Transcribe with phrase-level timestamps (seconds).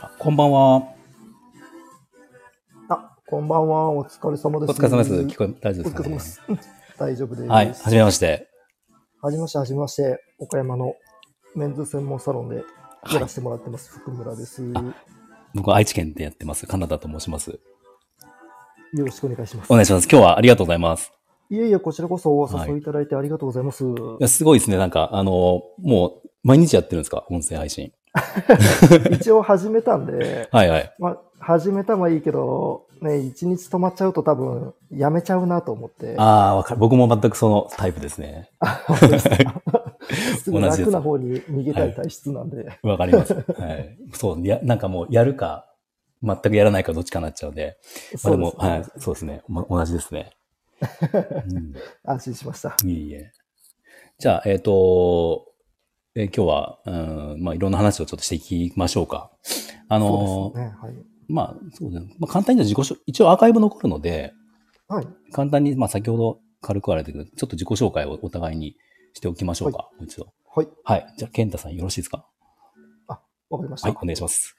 [0.00, 0.82] あこんばんは。
[2.88, 3.90] あ、こんばんは。
[3.90, 4.70] お疲れ様です。
[4.70, 5.14] お疲れ様です。
[5.14, 6.60] 聞こえ、大丈夫ですか、ね、
[6.98, 7.48] 大丈夫です。
[7.48, 7.68] はい。
[7.68, 8.48] はじめまして。
[9.20, 10.18] はじめまして、はじめまして。
[10.38, 10.94] 岡山の
[11.54, 12.64] メンズ専門サロンで
[13.12, 14.62] やらせてもらってます、福村です。
[14.62, 14.72] よ
[15.54, 16.66] 僕は愛知県でやってます。
[16.66, 17.60] カナダと申します。
[18.94, 19.70] ろしくお願いします。
[19.70, 20.08] お願いします。
[20.10, 21.12] 今日はありがとうございます。
[21.50, 23.84] いえいえ、こちらこそお誘いいただいてありがとうございます。
[23.84, 23.88] い
[24.20, 24.78] や、すごいですね。
[24.78, 27.24] なんか、あの、もう、毎日やってるんですか？
[27.30, 27.92] 音声配信。
[29.12, 30.94] 一応始めたんで、はいはい。
[30.98, 36.14] まあ、始めたはいいけど、ね、一日止まっちゃうと多分、やめちゃうなと思って。
[36.18, 36.80] ああ、わかる。
[36.80, 38.50] 僕も全くそのタイプですね。
[40.44, 42.78] すぐ 楽な方に逃げたい体質なんで。
[42.82, 43.32] わかります。
[43.34, 43.96] はい。
[44.12, 45.66] そう、や、なんかもう、やるか、
[46.22, 47.78] 全くやらないかどっちかになっちゃうんで。
[48.22, 48.84] まあでも、そうですねはい。
[49.00, 49.42] そうですね。
[49.48, 50.30] ま、同じですね。
[51.50, 52.76] うん安心しました。
[52.84, 53.32] いえいえ。
[54.18, 55.46] じゃあ、えっ、と、
[56.14, 59.30] えー今日は、うん、まあ、いろんな話をちょっとしていきましょうか。
[59.88, 60.52] あの。
[60.52, 60.72] はい。
[61.28, 62.14] まあ、そうですね。
[62.18, 64.34] まあ、簡単に自己紹一応アーカイブ残るので、
[64.88, 65.08] はい。
[65.32, 68.76] 簡単に、まあ、先ほど軽くあれだけど、ちょっと自己紹介をお互いに
[69.14, 69.88] しておきましょうか。
[69.96, 70.26] もう一度。
[70.54, 70.68] はい。
[70.84, 71.14] はい。
[71.16, 72.26] じゃあ、健太さんよろしいですか？
[73.48, 73.88] わかりました。
[73.88, 74.54] はい、お願いします。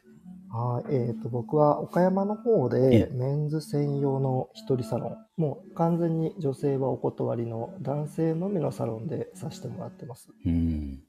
[0.51, 10.29] はい、えっ、と、僕は岡山の方えでメンズ専用の一人サロン、もう完全に女性はお断りの男性のみのサロンでさせてもらってます。
[10.45, 11.03] うん。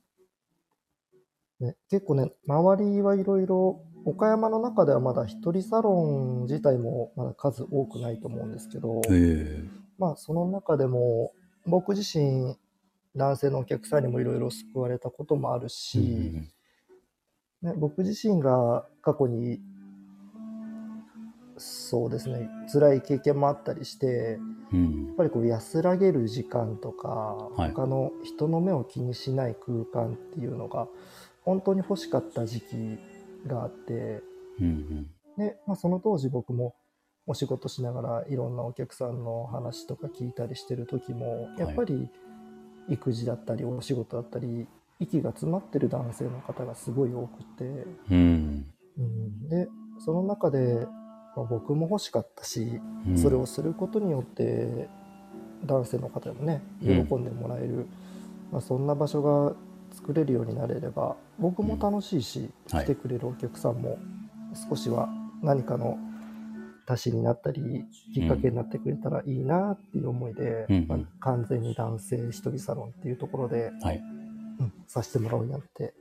[1.60, 9.64] ね、結構ね、周りはいろいろ、岡山の中ではまだ一人サロン自体もまだ数多くないと思うんですけど、ええ。
[9.98, 11.32] まあその中でも
[11.64, 12.56] 僕自身、
[13.16, 16.02] 男性のお客さんにもいろいろ救われたこともあるし、う
[16.38, 16.48] ん
[17.64, 19.60] ね、僕自身が過去に
[21.56, 24.38] そうですね辛い経験もあったりして
[24.72, 25.06] うん。
[25.06, 27.72] やっぱりこう安らげる時間とか、はい。
[27.72, 30.88] 他の人の目を気にしない空間っていうのが
[31.44, 32.98] 本当に欲しかった時期
[33.46, 34.22] があって
[34.60, 35.06] うん
[35.36, 36.74] で、まあ、その当時僕も
[37.26, 42.08] お仕事しながらいろんなお客さんの話とか聞いたりしてる時もやっぱり
[42.88, 44.66] 育児だったりお仕事だったり
[45.00, 47.64] 息が詰まってる男性の方がすごい多くて。
[48.10, 48.66] うん。
[48.96, 49.68] うん、で
[49.98, 50.86] その中で、
[51.36, 53.18] まあ、僕も欲しかったし、うん。
[53.18, 54.88] それをすることによって
[55.64, 57.22] 男性の方にもね喜うん。
[57.22, 57.86] んでもらえる、
[58.52, 59.56] まあ、そんな場所が
[59.94, 63.98] 作れるようになれれば僕も楽しいし、うんはい来てくれるお客さんも
[64.68, 65.08] 少しは
[65.42, 65.98] 何かの
[66.86, 67.84] 足しになったり
[68.14, 73.96] きっかけになってくれたらいいなっていう思いで、うんまあ完全に男性一人サロンっていうところで、はい。
[73.96, 74.00] う
[74.64, 75.94] んさせてもらうようになって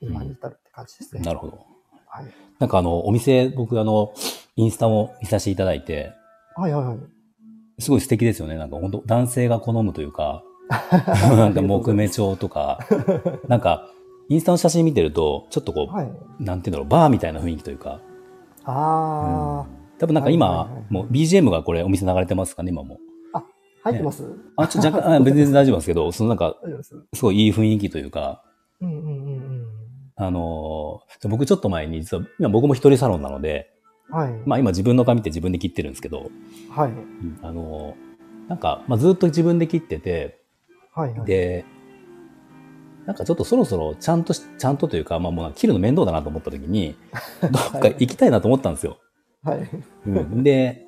[0.00, 1.20] 今に至るって感じですね。
[1.20, 1.64] なるほど。
[2.06, 2.26] はい、
[2.58, 4.12] なんかあの、お店、僕あの、
[4.56, 6.12] インスタも見させていただいて、
[6.56, 6.98] はいはいはい
[7.80, 8.56] すごい素敵ですよね。
[8.56, 10.44] なんか本当男性が好むというか、
[11.36, 12.78] なんか木目調とか、
[13.48, 13.90] なんか、
[14.28, 16.12] インスタの写真見てると、ちょっとこう、はい。
[16.40, 18.00] なんていうんだろう、バーみたいな雰囲気というか、
[18.64, 19.66] あ
[19.98, 22.98] 多分なんか今、はいはいはいはいもう BGM がこれお店流れてますかね、今も。
[23.32, 23.44] あ、
[23.82, 24.24] 入ってます、
[24.56, 26.94] あ、ちょ、若干、あ別に大丈夫ですけど、 そのなんか、す。
[27.12, 28.42] すごいいい雰囲気というか、
[28.80, 29.66] うんうんうんうん。
[30.16, 33.70] あのー僕ちょっと前に、実は、今僕も一人サロンなので、
[34.10, 34.32] はい。
[34.44, 36.30] まあ今自分の髪って自分で切ってるんですけど、
[36.70, 36.90] はい。
[36.90, 40.43] うんあのーなんか、まあずっと自分で切ってて、
[40.94, 41.26] はいはい。
[41.26, 41.64] で、
[43.06, 46.96] なんかちょっとそろそろちゃんとし、ちゃんとというか、まあもう切るの面倒だなと思った時に、
[47.42, 48.98] どっか行きたいなと思ったんですよ。
[49.42, 49.68] はい。
[50.06, 50.86] うん、で、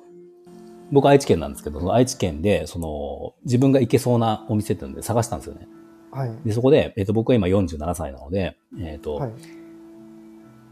[0.91, 5.67] 僕愛知県なんですけど、その愛知県で、その、自分が行けそうなお店っていうので探したんですよね。
[6.11, 6.31] はい。
[6.45, 9.31] で、そこで、えっ、と、僕は今47歳なので、えっ、と、はい。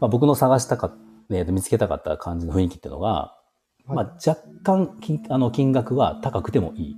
[0.00, 0.92] まあ、僕の探したかっ
[1.30, 3.34] えーと見つけたかった感じの雰囲気っていうのが、
[3.86, 6.96] まあ、若干金あの金額は高くてもいい。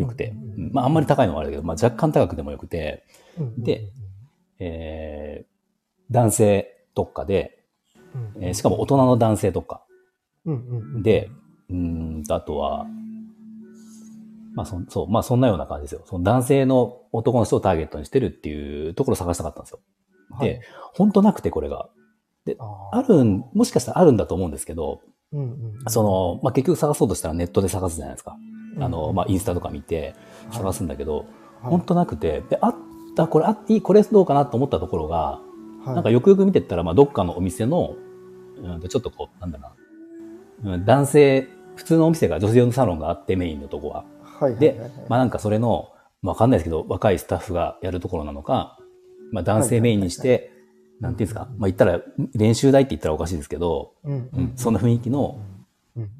[0.00, 0.34] よくて。
[0.72, 3.04] まあ、あんまり高いのはあれだけど、まあ、若干高くてもよくて、
[3.38, 3.88] うんで、
[4.58, 5.50] えー
[6.12, 6.66] 男性
[6.96, 7.62] 特化で、
[8.36, 9.82] うんえーしかも大人の男性特化
[11.02, 11.30] で、
[11.68, 11.76] うー
[12.18, 12.86] んと、あとは、
[14.54, 16.02] まあそ、そう、まあそんなような感じですよ。
[16.06, 19.80] その男性の男の人をターゲットにしてるっていうところを探したかったんですよ。
[20.32, 20.62] はいで、
[20.94, 21.88] 本当なくてこれが。
[22.58, 28.36] ああるん、もしかしたらあるんだと思うんですけど、ーうんうんうんその、まあ、結局探そうとしたらネットで探すじゃないですか。
[28.78, 30.14] あの、まあ、インスタとか見て
[30.52, 31.26] 探すんだけど、はい。
[31.62, 32.76] 本当なくて、で、あっ
[33.16, 35.40] た、これ、あいい、これどうかなと思ったところが、
[35.84, 35.94] はい。
[35.94, 37.96] なんかよくよく見てったら、まあ、どっかのお店の、
[38.62, 39.70] うんと、ちょっとこう、なんだろ
[40.62, 44.04] うな、うん、男性、普通のお店が女性用のサロンがあって、メインのとこは。
[44.58, 45.90] でまあ、なんかそれの、
[46.22, 48.78] まあわかんないですけど、若いスタッフがやるところなのか、
[49.32, 50.52] まあ、男性メインにして、
[51.00, 52.00] なんていうんですか、まあ、言ったら、
[52.34, 54.28] 練習台って言ったらおかしいですけど、うん。
[54.32, 55.40] うんそんな雰囲気の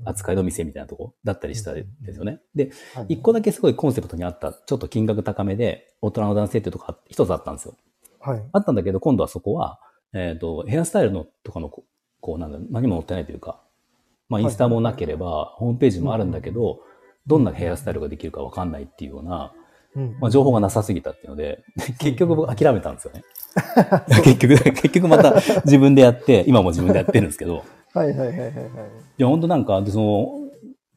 [0.05, 1.15] 扱いの店みたいなとこ？
[1.25, 2.41] だったりしたんですよね。
[2.55, 7.77] で、はい一個だけすごいコンセプトにあった、ちょっと金額高めで、大人の男性っていうとこが一つあったんですよ。
[8.21, 8.43] はい。
[8.53, 9.81] あったんだけど、今度はそこは、
[10.13, 11.85] えっ、と、ヘアスタイルのとかのこ、
[12.21, 13.61] こうなんだ、何も載ってないというか、
[14.29, 16.81] まあ、インスタもなければ、ホームページもあるんだけど、
[17.27, 19.53] どんなヘアスタイルができるかわかんないっていうような、
[19.97, 21.65] うんまあ、情報がなさすぎたっていうので、
[21.99, 23.25] 結局僕諦めたんですよね。
[24.23, 25.35] 結局、結局また
[25.65, 28.55] 自分でやって、今も自分でやってるんですけど、はいはいはいはいはい。
[28.55, 30.51] いや、本当なんか、でその、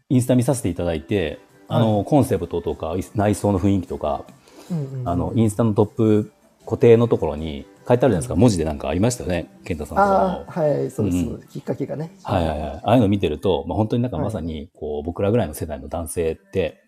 [0.09, 4.25] インスタ見させていただいて、あの、コンセプトとか、内装の雰囲気とか、
[4.71, 6.31] うんうんうんあの、インスタのトップ
[6.65, 8.35] 固定のところに書いてあるじゃないですか。
[8.35, 9.49] 文字でなんかありましたよね。
[9.65, 12.15] 健太さんあのあ、はい、そうです、うんきっかけがね。
[12.23, 12.69] はいはいはい。
[12.69, 16.79] ああいうの見てると、まあ、本当になんかまさに、こう、僕らぐらいの世代の男性って、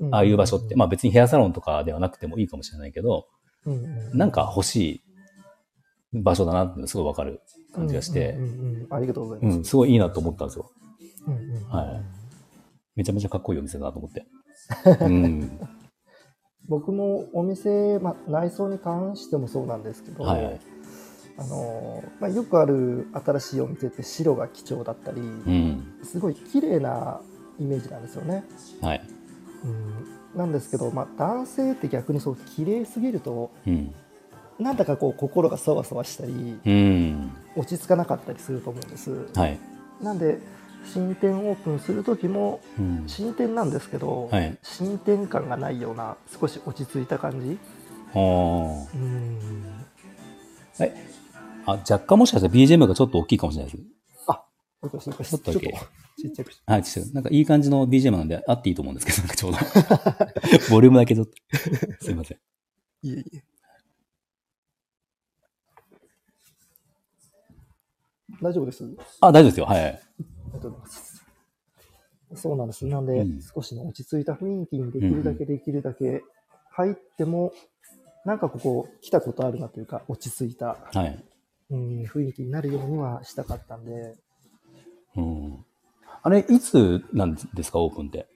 [0.00, 3.28] うんああいう場所って、まあ別にヘアサロンとかではなくてもいいかもしれないけど、
[3.66, 5.02] うんうんなんか欲し
[6.12, 7.40] い場所だなってすごいわかる
[7.72, 8.36] 感じがして
[8.90, 9.58] ありがとうございます。
[9.58, 10.70] うん、すごいいいなと思ったんですよ。
[11.26, 12.22] うんうんうんはい
[12.94, 14.26] めちゃめちゃかっこいいお店だなと思って。
[15.04, 15.58] うん。
[16.68, 20.60] 僕もお店、まあ、内装に関してもそうなんですけど、はいはい。
[21.38, 25.98] あのまあ、よくある新しいお店って白が貴重だったり、うん。
[26.02, 27.20] すごい綺麗な
[27.58, 28.44] イメージなんですよね。
[28.80, 29.00] はい。
[29.64, 33.94] うん、なんですけど、まあ、男性って逆にそう綺麗すぎるとうん。
[34.62, 37.32] なんだかこう心がそわそわしたりうん。
[37.56, 39.10] 落ち着かなかったりすると思うんです。
[39.34, 39.58] はい。
[40.00, 40.38] なんで
[40.84, 43.04] 新店オープンする時もうん。
[43.06, 44.56] 新店なんですけど、はい。
[44.62, 47.58] 新店感がないような少し落ち着いた感じ。
[48.14, 48.20] あう
[48.98, 49.64] ん
[50.78, 50.84] あ。
[50.84, 50.94] え、
[51.66, 53.82] あ、若干もしかしたら BGM がちょっと大きいかもしれないです。
[54.82, 55.86] よかったよかったちょっとだけちょっと
[56.18, 59.58] ちっちゃくはい、ちょっとなんかいい感じの BGM なんであっていいと思うんですけど、なんかちょうど。
[60.70, 61.32] ボリュームだけちょっと。
[62.00, 62.38] すいません。
[63.02, 63.51] いえいえ
[68.42, 68.84] 大丈夫です？
[69.20, 69.66] あ、大丈夫ですよ。
[69.66, 69.92] はいはい。
[69.92, 70.24] あり
[70.54, 71.24] がとうございます。
[72.34, 72.86] そうなんです。
[72.86, 76.22] なんで、うん少しの落ち着いた雰囲気にできるだけできるだけ
[76.70, 77.52] 入っても、
[78.24, 81.24] なんかここ来たことあるなというか、落ち着いた、はい。
[81.70, 84.16] うん、雰囲気になるようにはしたかったんで、
[85.16, 85.64] うん。
[86.22, 88.26] あれ、いつなんですか、オープンって。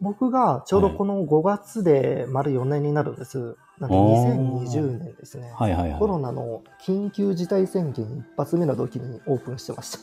[0.00, 3.56] 僕がちょうどこの5月で丸4年になるんです。
[3.80, 5.50] なんでおー2020年ですね。
[5.56, 9.98] はいはいコロはナの緊急事態宣言一発目の時にオープンしてました。
[9.98, 10.02] い。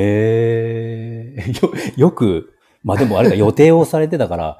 [0.00, 1.72] へ えよ、
[2.08, 2.52] よく、
[2.82, 4.58] まあでもあれが予定をされてたから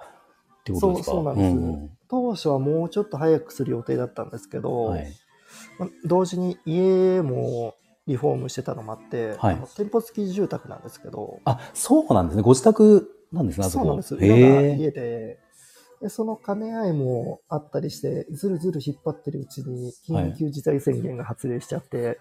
[0.61, 1.12] ってことですか？
[1.12, 5.06] そうそうなんですん当初はもうちょっと早くする予定だったんですけど、うんはい。
[5.79, 7.75] ま同時に家も
[8.06, 12.43] リフォームしてたのもあって、はいあの店舗付き住宅なんですけど、あ、そうなんですね。
[12.43, 13.85] ご自宅なんですね、あそこ。
[13.85, 14.17] そうなんです。
[14.17, 15.38] 家で
[16.00, 22.19] で、その兼ね合いもあったりして、ずるずる引っ張ってるうちに緊急事態宣言が発令しちゃって、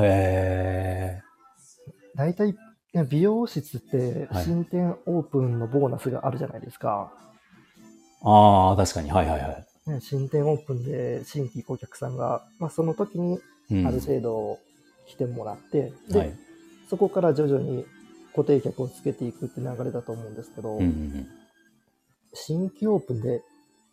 [0.00, 1.22] え。
[2.14, 2.54] 大体、
[2.94, 7.12] ね、美容室ってはい新店オープンのボーナスがあるじゃないですか。
[8.24, 9.10] ああ、確かに。
[9.10, 9.90] はいはいはい。
[9.90, 13.38] ね、新店オープンで新規お客さんが、まあ、その時に
[13.70, 14.58] うんある程度
[15.06, 16.32] 来てもらって、ではい。
[16.88, 17.84] そこから徐々に
[18.34, 21.28] 固定客をつけていくって流れだと思うんですけど、うんうんうん
[22.34, 23.42] 新規オープンで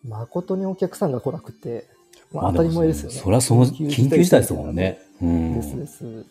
[0.04, 1.88] 誠にお客さんが来なくて、
[2.32, 3.18] まあ、まあ当たり前ですよね。
[3.18, 5.00] それはその緊急事態ですもんね。
[5.22, 5.54] うん。
[5.56, 6.26] ですです。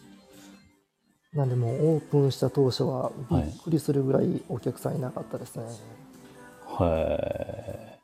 [1.35, 5.65] なんでもうオープンした当初はびっくりするぐらいお客さんいなかったですね。
[6.67, 7.99] は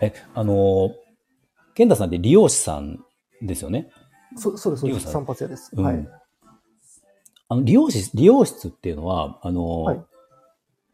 [0.00, 0.06] い。
[0.06, 0.90] え、あの、
[1.74, 2.98] 健太さんって理容師さん
[3.40, 3.90] ですよね？
[4.36, 5.12] そそうです、そうです。
[5.12, 5.70] 散髪屋です。
[5.72, 6.08] うんはい。
[7.48, 10.04] あの、理容師、理容室っていうのは、あの、はい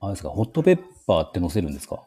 [0.04, 0.78] あれですか、ホットペッ
[1.12, 2.02] パーって載せるんですか？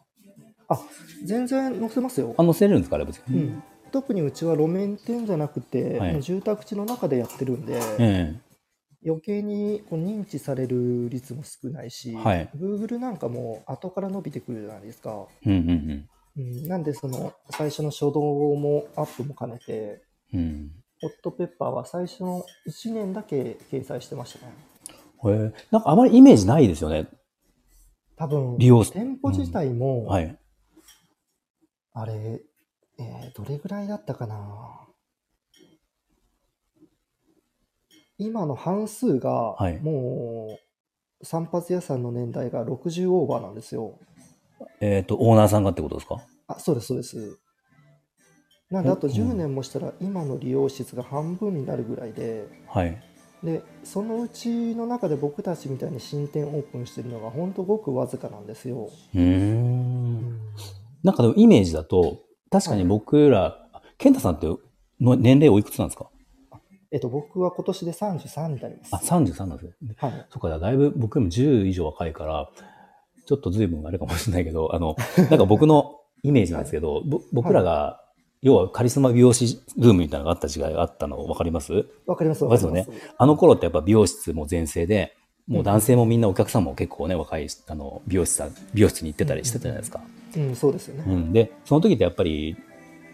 [0.68, 0.80] あ、
[1.24, 2.44] 全然載せますよあ、。
[2.44, 2.96] 載せれるんですか？
[2.96, 3.44] あれ別に。
[3.44, 3.64] うん。
[3.92, 8.36] 特にうちは路面店じゃなくて、はい住宅地の中でやってるんで、え
[9.06, 15.28] 余計にこう認知される率も少ないし、はい Google なんかも後から伸びてくるじゃないですか。
[15.46, 20.02] えうんうんうん、なんでその最初の初動もアップも兼ねて、
[20.34, 20.40] うん。
[20.40, 20.72] うん。
[21.02, 24.54] ホットペッパーは最初の1年だけ掲載してましたね。
[25.26, 27.08] へえなんかあまりイメージないですよね。
[28.18, 30.38] 多分、利用店舗自体も、はい。
[31.94, 32.42] あれ、
[32.98, 34.88] えーどれぐらいだったかな。
[38.18, 40.58] 今の半数がはい、も
[41.22, 44.00] う、散髪屋さんの年代が60オーバーなんですよ。
[44.80, 46.22] えっ、と、オーナーさんがってことですか？
[46.48, 47.40] あ、そうです、そうです。
[48.70, 52.98] なんで、あとうん10年もしたら、今の利用室が半分になるぐらいで、はい。
[53.44, 58.90] で、そのうちの中で僕たちみたいに新店オープンしてるのが、本当ごくわずかなんですよ。
[59.14, 60.40] うーん。
[61.04, 63.58] なんかでもイメージだと、確かに僕ら、
[63.98, 64.48] 健太さんって
[65.00, 66.10] の年齢おいくつなんですか？
[66.92, 68.96] えっと、僕は今年で33になります。
[68.96, 69.96] あ、33なんですね。
[69.98, 70.26] はい。
[70.30, 72.50] そっか、だいぶ僕よりも10以上若いから、
[73.26, 74.96] ちょっと随分あれかもしれないけど、あの、
[75.30, 78.02] なんか僕のイメージなんですけど、ぼ僕らが
[78.42, 81.86] 要はカリスマ美容師ブームみたいなのがあった時代があったの分かります？
[82.06, 82.44] わかります。
[82.44, 82.88] わかりますよね。
[83.18, 85.16] あの頃ってやっぱ美容室も全盛で、
[85.48, 90.02] もう男性もみんなお客さんも結構ね、若いあの美容師さん、美容室に行ってたりしてたじゃないですか。
[90.36, 91.04] うん、そうですよね。
[91.08, 92.58] うん、で、その時ってやっぱり、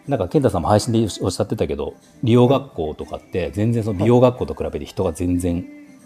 [0.08, 5.66] なんか健太さんも配信でおっしゃってたけど、美容学校とかって全然その美容学校と比べて人が全然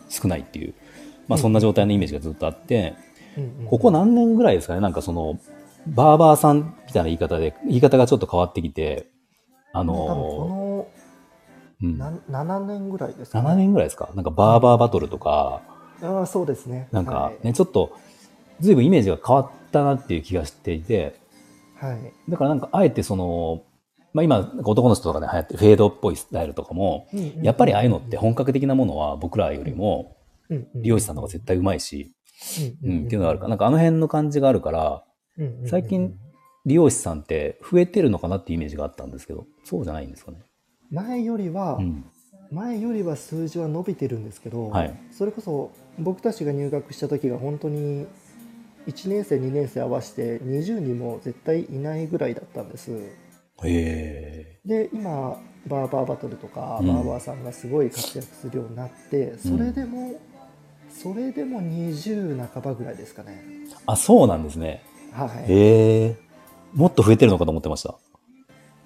[0.09, 0.73] 少ないっていう、
[1.27, 2.95] まあそんな状態のイメージがずっとあって、
[3.37, 3.65] うんうん。
[3.67, 5.39] ここ何年ぐらいですかね、なんかその、
[5.87, 9.07] バーバーさんみたいな言い方で、言い方がちょっと変わってきて、
[9.73, 10.91] あの、こ
[11.81, 13.49] うん、のな7年ぐらいですか、ね。
[13.49, 14.09] 7年ぐらいですか？
[14.15, 15.61] なんかバーバーバトルとか、
[16.01, 16.87] ああ、そうですね。
[16.91, 17.91] なんかはいね、ちょっと、
[18.59, 21.19] ずいぶんイメージが変わったなっていう気がしていて、
[21.75, 22.31] はい。
[22.31, 23.63] だからなんかあえてその、
[24.13, 27.07] まあ今、男の人とかで流行ってるフェードっぽいスタイルとかも、
[27.41, 30.15] やっぱりああいうのって本格的なものは僕らよりも
[30.73, 32.15] 美容師さんの方が絶対うまいし、
[32.81, 35.03] うん、っていうのがあるから、なんかあの辺の感じがあるから、
[35.65, 36.17] 最近
[36.65, 40.39] 美容師さんって増えてるのかなっていうイメージがあったんですけど、そうじゃないんですかね。
[40.91, 42.05] 前よりは、うん。
[42.51, 44.93] 前よりは数字は伸びてるんですけど、はい。
[45.11, 48.07] それこそ僕たちが入学した時が本当に
[48.87, 52.91] 1年生2年生合わせて20人も絶対いないぐらいだったんです。
[53.63, 56.87] へで今バーバーバトルとか、うん。
[56.87, 60.19] バーバーさんがすごい活躍するようになってそれでも、
[60.89, 63.43] それでも20半ばぐらいですかね。
[63.43, 64.83] ーあ、そうなんですね。
[65.15, 66.17] はいへえ。
[66.73, 67.95] もっと増えてるのかと思ってました。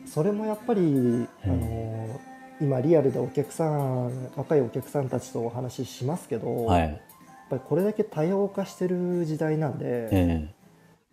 [0.06, 2.20] それもやっぱり、あの
[2.62, 7.02] 今リアルでお客さん若いお客さんたちとお話ししますけど、やっはい。
[7.50, 10.50] ぱりこれだけ多様化してる時代なんで、え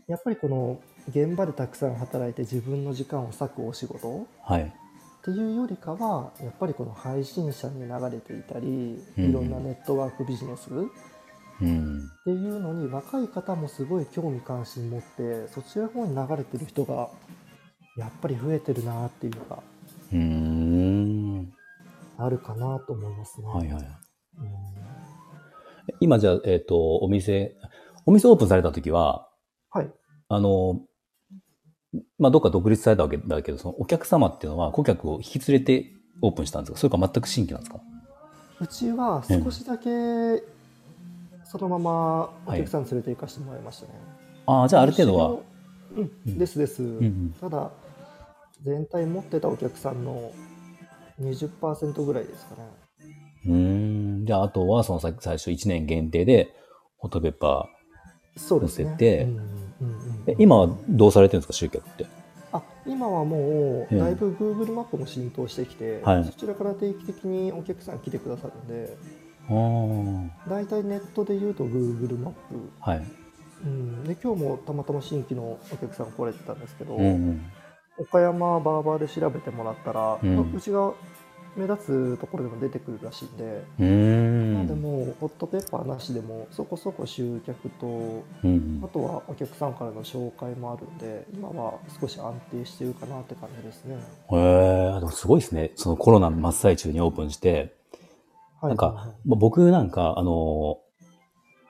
[0.09, 4.63] やっぱりこの現場でたくさん働いて自分の時間を割くお仕事えはい。
[4.63, 4.69] っ
[5.25, 10.73] ていうよりかはやっぱりこの配信者に流れていたり、うんいろんなネットワークビジネスっ
[11.61, 12.11] うん。
[12.25, 17.09] ていうのに若い方もすごい興味関心持ってそちらの方に流れてる人が
[17.97, 19.59] やっぱり増えてるなっていうのが
[20.13, 21.53] うーん。
[22.19, 23.47] あるかなと思いますね。
[23.47, 23.83] はいはい。
[23.83, 23.91] うん
[26.01, 27.57] 今じゃあ、えっ、と、お店、
[28.07, 29.29] お店オープンされた時は、
[29.71, 29.91] はい。
[30.29, 30.81] あの、
[32.19, 36.79] まあ、どっか独立されたわけだけど、そのお客様っていうのは顧客を引き連れてオープンしたんですか？
[36.79, 37.81] それか全く新規なんですか？
[38.61, 40.43] うちは少しだけ
[41.51, 43.93] そのままお客さん連れて行かせてもらいましたね。
[44.47, 45.29] ああ、じゃあある程度は。
[45.31, 46.39] うん、うん。
[46.39, 47.71] ですです、んただ
[48.63, 50.33] 全体持ってたお客さんの
[51.21, 52.63] 20%ぐらいですかね。
[53.47, 54.27] うーん。
[54.27, 56.55] じゃあ、あとは、そのさ最初1年限定で、
[56.99, 57.69] ホットペッパ
[58.37, 58.85] そうですね。
[58.85, 59.25] 乗せて。
[59.25, 62.05] うんうん今はどうされてるんですか集客って？
[62.53, 63.97] あ今はもええ。
[63.97, 66.25] うだいぶ Google マップも浸透してきて、はい。
[66.25, 72.91] そちらから定期的にお客さん来てくださるんであ大体ネットで言うと Google マップ、あ。
[72.91, 73.07] はい。
[73.65, 77.47] うん、で今日もたまたま新規のお客さん来れてたんですけど、うんうん。
[77.99, 80.93] 岡山バーバーで調べてもらったら、うんまあうちが
[81.57, 84.83] 目立つところでも出てくるらしいんで、うーまあでん。
[84.83, 93.97] もホットペッパーなしでもそこそこ集客とうんあとはお客さんからの紹介もあるんで今は少し安定してるかなって感じですね。
[94.33, 95.73] へえ、でもすごいですね。
[95.77, 97.73] そのコロナの真っ最中にオープンして、はい、
[98.63, 100.79] なんかまあ、僕なんか、あの、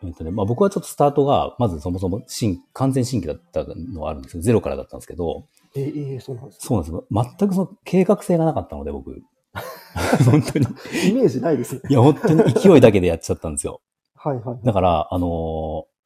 [0.04, 7.06] えっとね、まあ、僕はちょっとスタートが、まずそもそも新、完全新規だったのはあるんですけど、ゼロからだったんですけど、えええそうなんですそうなんですよ。
[7.38, 9.20] 全くその計画性がなかったので、僕。
[10.30, 10.66] 本当に。
[11.08, 11.82] イメージないですね。
[11.88, 13.80] いや、本当に勢いだけでやっちゃったんですよ。
[14.14, 14.58] はいはい。
[14.64, 15.96] だから、あのー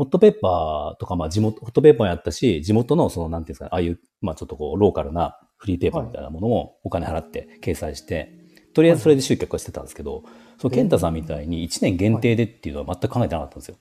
[0.00, 8.39] ホットペッパーとか、まあ地元、ホットペッパーやったし、地元のその、なんていうんですかね、ああいう、まあちょっとこう、ローカルなフリーペーパーみたいなものをお金払って掲載して、
[8.72, 10.22] とりあえずそれで集客はしてたんですけど、
[10.58, 13.76] その健太さんみたいに1年限定でっていうのは全く考えてなかったんですよ。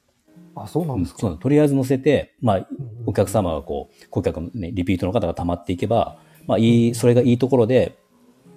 [0.55, 1.19] あ、そうなんですか？
[1.21, 2.67] そうとりあえず載せて、まあ、
[3.05, 6.17] お客様がこう、顧客のね、リピートの方が溜まっていけば、
[6.47, 7.97] まあいい、それがいいところで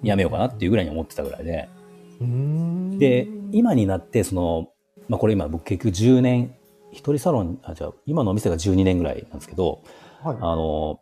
[0.01, 1.69] やめようかなっていうぐらいに思ってたぐらいで、
[2.97, 4.69] で、今になって、その、
[5.07, 6.55] まあこれ今僕結局10年、
[6.91, 9.83] 一人サロン、あ、じゃあ今のお店が12年ぐらいなんですけど、
[10.23, 10.37] はい。
[10.39, 10.99] あの、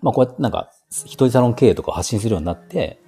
[0.00, 3.00] まあこうやってなんか、一人サロン経営とかを発信するようになって、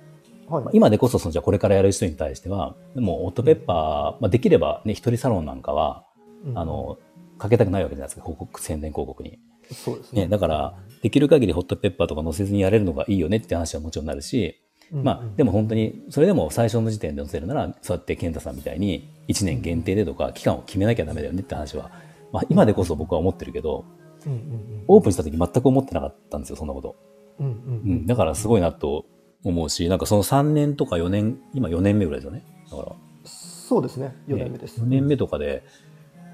[0.48, 6.04] はいまあ今でこそそのじゃあこれからやる人に対しては、もうオットペッパー、まあできればね、一人サロンなんかは、
[6.44, 6.98] うんあの、
[7.38, 9.38] かけたくないわけじゃないですか、広告、宣伝広告に。
[9.72, 10.22] そうですね。
[10.22, 14.60] ね、だから、できる限りホットペッパーとか載せずにやれるのがいいよねって話はもちろんなるし、
[14.92, 21.90] うんまあ、でも本当に、それでも最初の時点で載せるなら、そうやって健太さんみたいに、1年限定でとか、期間を決めなきゃダメだよねって話は、
[22.32, 23.84] まあ、今でこそ僕は思ってるけど、
[24.26, 26.96] うんうんうんオープンした時全く思ってなかったんですよ、そんなこと。
[27.40, 29.06] うんうんううんん、だからすごいなと
[29.44, 32.44] 思うし、なんかその3年とか4年、今4年目ぐらいですよね。
[32.70, 32.92] だから、
[33.24, 34.14] そうですね。
[34.26, 34.80] 4年目です。
[34.80, 35.62] 4年目とかで、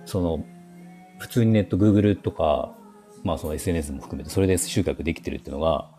[0.07, 0.45] その、
[1.19, 2.73] 普通にネット、Google とか、
[3.23, 5.91] まあその SNS も含めて、それで集客できてるっていうのが、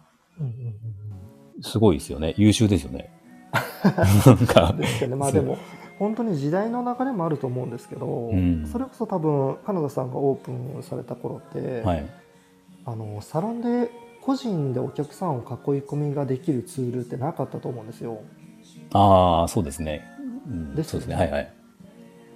[1.62, 2.34] すごいですよね。
[2.38, 3.12] 優秀ですよね。
[4.26, 5.58] なんかうん、ですけどね、まあでも、
[6.00, 12.06] 本当に時代の流れもあると思うんですけど、んそれこそ多分、カナダさんがオープンされた頃って、はい。
[12.86, 15.46] あのサロンで個人でお客さんを囲い
[15.82, 18.22] 込みができるツールってなかったと思うんですよ。
[18.94, 20.08] ああ、そうですね。
[20.48, 21.26] うん、ですよねそうですね。
[21.26, 21.54] はいはい。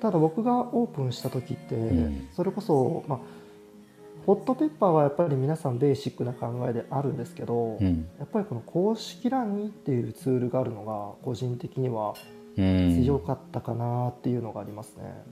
[0.01, 3.19] ただ僕がオープンした時って、んそれこそ、まあ、
[4.25, 8.07] ホットペッパーはやっぱり皆さんベーシックな考えであるんですけど、うん。
[8.17, 12.15] やっぱりこの公式 LINE っていうツールがあるのが個人的には
[12.57, 13.03] うん。
[13.03, 15.23] 強かったかなっていうのがありますね。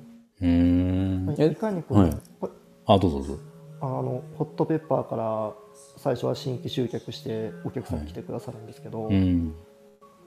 [0.41, 1.31] うーん。
[1.31, 2.49] いえ、かにこう、はいこ
[2.85, 3.37] あ、どうぞどうぞ。
[3.81, 5.53] あのホットペッパーから
[6.03, 9.55] 最初は新規集客してお客さん来てくださるんですけど、うん。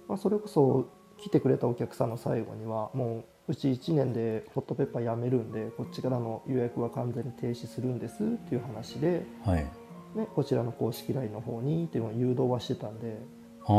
[0.09, 9.67] まあ、それこそ来てくれたお客さんの最後にはもううち1年でホットペッパーやめるんでこっちからの予約は完全に停止するんですっていう話で、はい。
[10.15, 13.19] ね、こちらの公式 LINE の方にっていうのを誘導はしてたんで
[13.67, 13.75] ああ。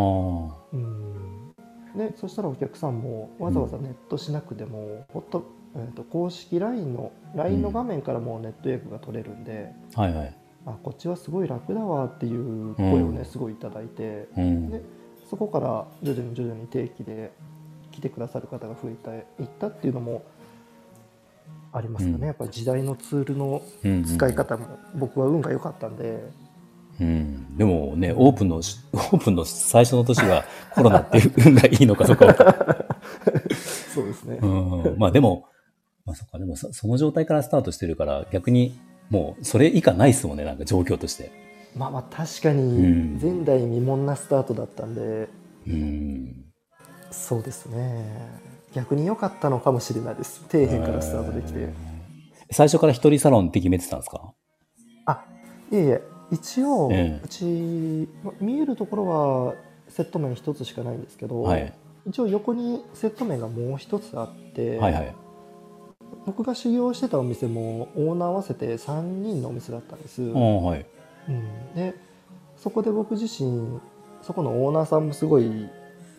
[0.73, 1.53] うん
[1.95, 5.43] でそしたらお客さんもわざわざネットしなくても、ホット
[5.75, 10.35] えー、と公式 LINE の LINE の画面からもうネット予約が取れるんで、はいはい。
[10.67, 14.27] あこっちはすごい楽だわっていう声をね、うんすごいいただいて。
[14.38, 14.69] うん。
[14.69, 14.81] で
[15.29, 17.31] そこから徐々に徐々に定期で
[17.91, 20.24] 来てくださる方が増えていったっていうのも
[21.74, 26.24] ありますかね、うんやっぱり時代のツールのうん使い方も僕は運が良かったんで、
[27.00, 27.57] うん。
[27.57, 32.33] でもね、オープンのし、オープンの最初の年がコロナっていう運がいいのかどうか
[33.93, 34.95] そうですね、うん。
[34.97, 35.45] まあでも、
[36.05, 41.31] まあそっか、でもそその状態からスタートしてるから、逆にもうそれ以下ないっすもんね、なんか状況として。
[41.75, 43.17] まあまあ確かうん。
[43.17, 45.29] に前代未聞なスタートだったんで、
[45.67, 46.45] うん。
[47.11, 48.05] そうですね。
[48.73, 50.41] 逆に良かったのかもしれないです。
[50.49, 51.69] 底辺からスタートできて、
[52.51, 54.33] 最初から一人サロンって決めてたんですか？
[55.05, 55.25] あ
[55.71, 56.01] いえいえ。
[56.31, 57.21] 一応、ええ。
[57.23, 59.55] うちま見えるところは
[59.87, 61.73] セット面一つしかないんですけど、はい。
[62.05, 65.15] 一応横にセット面がもう一つあって、はいはい。
[66.26, 70.86] 僕が修行してたお店もオーナー合わせて3人のお店だったんです、はい。
[71.30, 71.96] うんで
[72.58, 73.80] そこで僕自身
[74.22, 75.70] そこのオーナーさんもすごい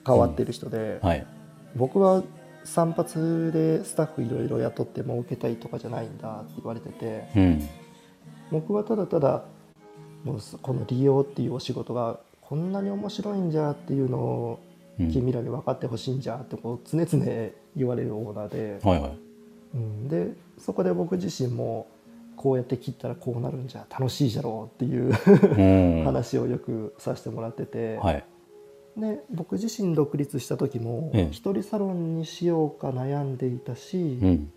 [0.06, 1.26] 変わってる人で、はい。
[1.76, 2.22] 僕は
[2.64, 7.68] 散髪でスタッフいろいろ雇って儲けたいとかじゃないんだって言われててうん。
[8.50, 9.44] 僕はただただ
[10.24, 14.60] もうこの利用っていうお仕事がこんなに面白いんじゃっていうのを
[14.98, 19.27] うん君らに分かってほしいんじゃってこう常々言われるオーナーで、はいはい。
[19.74, 21.86] うん、でそこで僕自身も
[22.36, 25.12] こうやって切ったらこうなるんじゃ楽しいじゃろうっていう
[25.98, 26.04] うん。
[26.06, 28.24] 話をよくさせてもらってて、はい。
[28.96, 34.52] で僕自身独立した時もええ一人サロンにしようか悩んでいたし、うん。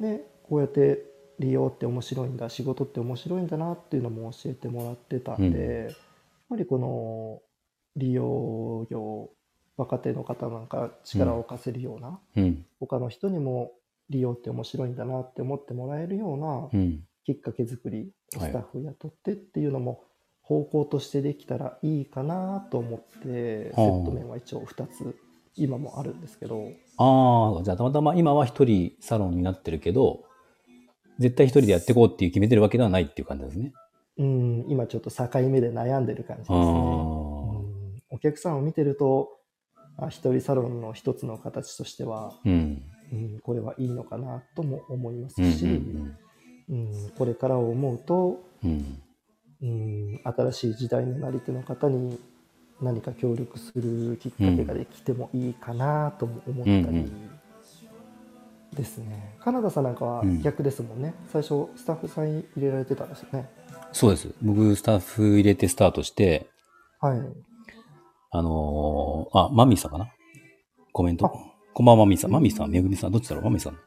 [0.00, 1.04] でこうやって
[1.38, 5.86] 利用って面白いんだ仕事って面白いんだなっていうのも教えてもらってたんで、うん
[6.52, 7.40] やっぱりこの
[7.96, 9.30] 利用業
[9.78, 12.66] 若手の方なんか力を貸せるような、うん。
[12.78, 13.72] 他の人にも
[14.12, 17.00] 利用って面白いんだなって思ってもらえるようなうん。
[17.24, 20.02] きっかけ作りはいスタッフ雇ってっていうのも
[20.42, 25.16] 方向としてできたらいいかなと思ってセはあット面は一応2つ
[25.54, 30.24] 今もあるんですけどああ、じゃあたまたま今は一人サロンになってるけど、
[31.18, 33.72] 絶対一人でやっていこうっていう決めてるわけではないっていう感じですね。
[34.18, 36.60] うん今ちょっと境目で悩んでる感じですあね。
[36.60, 36.64] あ。
[36.64, 39.38] うんお客さんを見てると
[39.96, 42.82] あ一人サロンの一つの形としては、うん。
[43.12, 45.52] うん、これはいいのかなとも思いますうん。
[45.52, 46.16] し、うん
[47.18, 49.02] これからを思うと、うん。
[49.62, 52.18] うん、新しい時代のなり手の方に
[52.80, 57.12] 何か協力するきっかけができてもいいかなとも思ったり
[58.74, 59.36] ですね。
[59.40, 61.14] カナダさんなんかはうん逆ですもんね。
[61.28, 63.48] 最初スタッフさん入れられてたんですよね。
[63.92, 64.34] そうです。
[64.40, 66.48] 僕、スタッフ入れてスタートして、
[67.00, 67.18] はい。
[68.30, 70.10] あのーあ、マミーさんかな？
[70.92, 71.26] コメント？
[71.26, 71.51] あ。
[71.74, 72.30] こんばんは、マミーさん。
[72.30, 73.44] マミーさん、めぐみさん、どっちだろう？
[73.44, 73.78] マミーさん。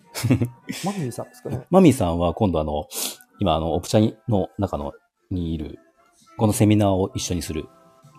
[0.84, 1.65] マミーさんですかね。
[1.69, 2.88] マミーさんは今度あの、
[3.39, 4.93] 今あの、オプチャの中の、
[5.30, 5.78] にいる、
[6.38, 7.67] このセミナーを一緒にする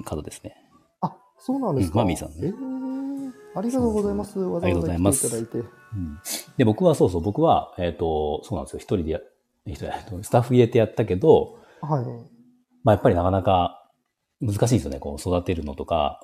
[0.04, 0.54] 方ですね。
[1.00, 2.00] あ、そうなんですか。
[2.00, 2.96] うんマミーさんねえー
[3.56, 4.38] ありがとうございます。
[4.38, 5.58] わざありがとうござ来てすいただいて。
[5.58, 5.62] う
[5.96, 6.18] ん
[6.58, 8.78] で、僕はそうそう、僕は、えっ、と、そうなんですよ。
[8.78, 9.20] 一人でや、
[9.66, 12.04] 一人スタッフ入れてやったけど、はい。
[12.84, 13.90] まあやっぱりなかなか
[14.40, 15.00] 難しいんですよね。
[15.00, 16.20] こう育てるのとか、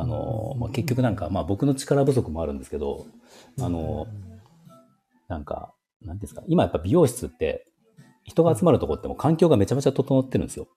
[0.00, 3.06] あの、まあ、結局なんか、まあ僕の力不足もあるんですけど、
[3.60, 4.06] あの、
[5.28, 7.66] なんか、なんですか、今やっぱ美容室って、
[8.24, 10.68] 人が集まるとこっても環境がめちゃめちゃ整ってるんですよ。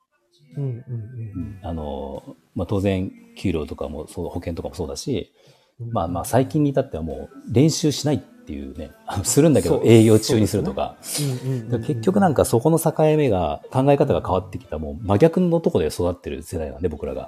[0.58, 5.34] うんうんうんあの、まあ当然、給料とかもそう、保険とかもそうだし、
[5.80, 5.92] うん。
[5.92, 8.92] まあまあ最近に至ってはもう練習しないっっていうね、
[9.26, 10.96] するんだけど営業中にするとか。
[11.02, 17.28] 結局なんかそこの境目が、考え方が変わってきた、もう真逆のとこで育ってる世代なんで、僕らが。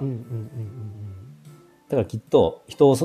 [1.90, 2.96] だからきっと人を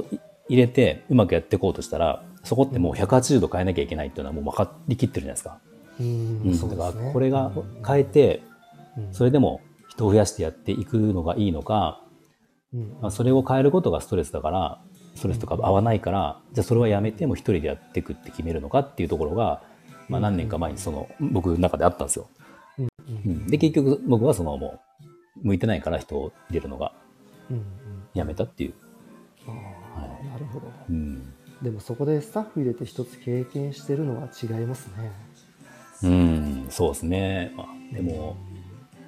[0.48, 5.58] 入れてうまくやっていこうとしたら、そこってもう180度変えなきゃいけないっていうのはもう分かりきってるじゃないですか。
[6.00, 7.52] うん、だからこれが
[7.86, 8.44] 変えて、
[9.12, 12.02] それでも人を増やしてやっていくのがいいのか、
[13.02, 14.82] まあ、それを変えることがストレスだから
[15.16, 19.64] ストレスとか合わないから、じゃあそれはやめても一人でやっていくって決めるのかっていうところが、
[20.10, 22.28] まあ、何年か前にその僕の中であったんですよ。
[22.78, 24.80] うん、で結局僕はそのも
[25.44, 26.92] う向いてないから人を入れるのが
[28.16, 28.74] やめたっていう。
[29.48, 35.12] あはい、なるほど、うん、でもそこでスタッフ入れて一つ経験してるのは違いますね。
[36.04, 37.54] うん、そうですね。
[37.56, 38.36] まあ、でも、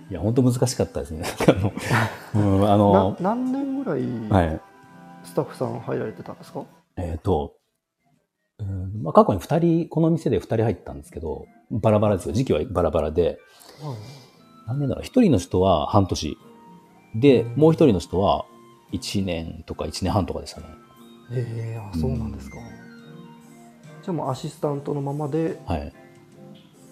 [0.09, 1.23] いや、本当難しかったですね。
[1.47, 1.73] あの、
[2.35, 4.61] うん、あの何年ぐらい、はい、
[5.23, 6.63] スタッフさん入られてたんですか？
[6.95, 7.55] えっ、ー、と、
[8.59, 12.33] うんまあ、過去に2人、この店で2人入ったんですけど、バラバラですよ。
[12.33, 13.39] 時期はバラバラで。
[13.81, 13.97] はい、
[14.67, 15.03] 何年だろう。
[15.03, 16.37] 1人の人は半年。
[17.15, 18.45] で、うん、もう1人の人は
[18.93, 20.67] 1年とか1年半とかでしたね。
[21.31, 22.57] へえー、あ、そうなんですか。
[22.57, 25.93] うん、じゃあもうアシスタントのままで、はい、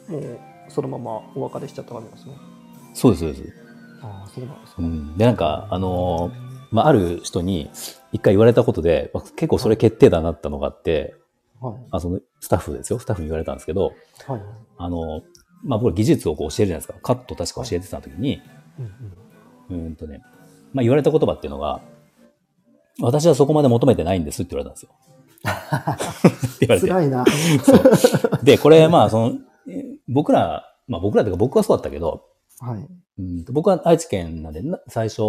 [0.07, 2.35] もうそのままお別れしちゃった感じですね。
[2.93, 3.53] そうです、そうです。
[4.01, 4.81] ああ、そうなんですか。
[4.81, 7.69] うん、で、なんか、あのーまあ、ある人に
[8.11, 11.15] 一回言われたことで、まあ、結構それ決定打になったのがあって、
[11.61, 13.93] はい、あそのスタッフですよ、スタッフに言われたんですけど、
[14.27, 14.41] はい、
[14.77, 15.21] あの、
[15.63, 16.95] まあ、僕は技術をこう教えるじゃないですか。
[17.01, 18.41] カット確か教えてた時に、
[19.69, 20.21] うん、うんとね、
[20.75, 21.81] まあ、言われた言葉っていうのが、
[22.99, 24.89] 私はそこまで求めてないんですって言われたんですよ。
[26.55, 26.87] っ て言われて。
[26.87, 27.25] 辛いな。
[28.43, 29.33] で、これ、まあ、その、
[30.07, 32.25] 僕ら、まあ僕らというか僕はそうだったけど、
[32.59, 32.87] はい、
[33.19, 35.21] うん僕は愛知県なんで、最初、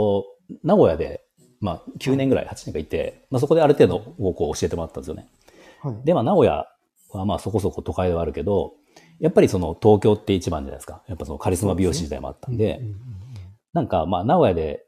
[0.62, 1.26] 名古屋で
[1.60, 5.26] まあ、9年ぐらい、8年かいて、まあ、そこである程度をこう教えてもらったんですよね。
[5.82, 6.66] はい、で、まあ、名古屋
[7.12, 8.74] はまあそこそこ都会ではあるけど、
[9.18, 11.02] やっぱりその東京って一番じゃないですか。
[11.08, 12.82] やっぱそのカリスマ美容師時代もあったんで、
[13.72, 14.84] なんかまあ名古屋で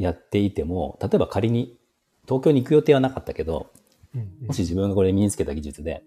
[0.00, 1.78] やっていても、例えば仮に
[2.24, 3.70] 東京に行く予定はなかったけど、
[4.46, 6.02] もし自分がこれ身につけた技術で、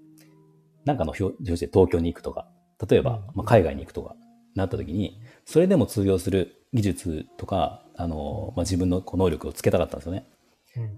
[0.85, 2.47] なんかの表示で東京に行くとか、
[2.89, 4.15] 例えばまあ海外に行くとか
[4.55, 10.25] なった時に、それでも通用する技術とか、あの、まあ、自分のこう能力をつけたかったんですよね。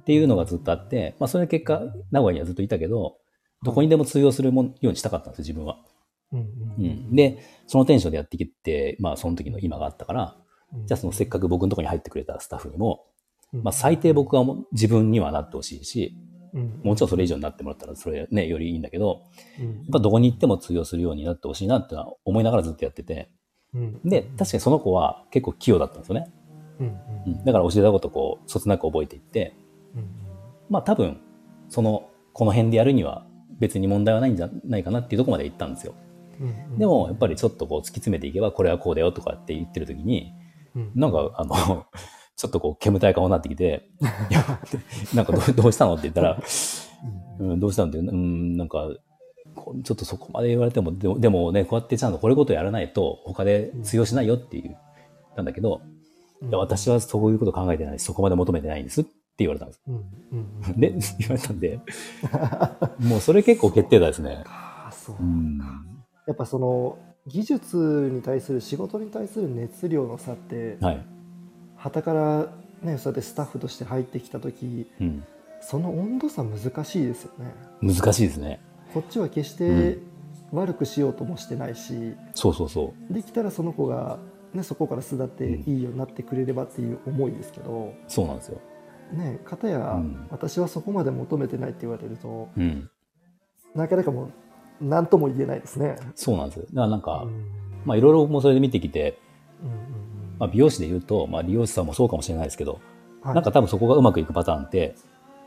[0.01, 1.81] っていうのがずっとあって、まあ、それ結果、
[2.11, 3.17] 名古屋にはずっといたけど、
[3.63, 5.79] どこにでも通用するもようにしたかったんですよ、自分は。
[6.31, 10.37] うん、で、そのテンションでやってきて、まあ、その時の今があったから、
[10.85, 13.05] じゃあそのせっかく僕のところに入ってくれたスタッフにも、
[13.51, 16.15] まあ、最低僕は自分にはなってほしいし、
[16.83, 19.23] もちろんそれ以上になってもらったらそれね、よりいいんだけど、
[19.57, 23.29] やっぱどこに行っても通用するようになってほしいなって思いながらずっとやってて、
[24.05, 26.31] で、確かにその子は結構器用だったんですよね。
[27.45, 29.53] だから教えたことこう、そつなく覚えていって、
[30.69, 31.19] まあ多分、
[31.69, 33.25] その、この辺でやるには
[33.59, 35.93] 別に問題はないんじゃないかなっていうとこまで行ったんですよ。
[36.77, 40.33] でも、やっぱりちょっとこう突き詰めていけば、これはこうだよとかって言ってる時に、
[40.75, 41.85] うん、なんか、あの、
[42.35, 43.89] ちょっとこう、煙たい顔になってきて、
[44.29, 44.43] いや、
[45.13, 46.37] なんかどどうしたのって言ったら、
[47.39, 48.89] うん、どうしたのって、うん、なんか、
[49.83, 54.77] ちょっとそこまで言われても、でもでもね、こうやってちゃんとこれことやらないと、他で通用しないよっていう、
[55.35, 55.81] なんだけど、
[56.41, 59.81] うん、私はそういうこと考えてないし、そこまで求めてないんですって言われたんです。
[59.87, 61.79] うんうん、で、 言われたんで、
[62.99, 64.43] もうそれ結構決定だですね。
[64.45, 65.59] あそう、うん、
[66.27, 71.05] やっぱその、技術に対する、仕事に対する熱量の差って、はい。
[71.91, 72.47] たから
[72.81, 75.23] ね、そうやってスタッフとして入ってきた時、うん、
[75.61, 77.53] その温度差難しいですよね。
[77.81, 78.59] 難しいですね。
[78.93, 79.97] こっちは決して
[80.51, 84.19] 悪くしようともしてないし、うん、そうそうそうできたらその子が、
[84.53, 88.61] ね、そこから巣立っていいようになってくれればっていう思いですけど、そうなんですよ。
[89.11, 92.89] ね、かたや、うん、私はそこまで求めてないって言われると、うん、
[93.75, 94.31] なかなかもう
[94.81, 95.95] 何とも言えないですね。
[96.15, 96.59] そうなんです。
[96.59, 97.25] だからなんか、
[97.85, 99.19] まあいろいろもそれで見てきて、
[99.61, 99.81] うんうんうん。
[100.39, 102.81] まあ、美容師で言うと、まあ、利用師さんもそうかもしれないですけど、
[103.21, 104.95] はい、なんか多分そこがうまくいくパターンって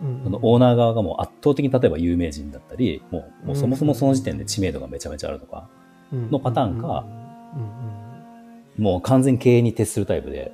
[0.00, 5.68] そのオーナー側がもう圧倒的に例えば有名人だったり、もうもうそもそもその時点で知名度がめちゃめちゃあるとか
[6.12, 7.04] のパターンか、
[8.78, 10.52] もう完全経営に徹するタイプで、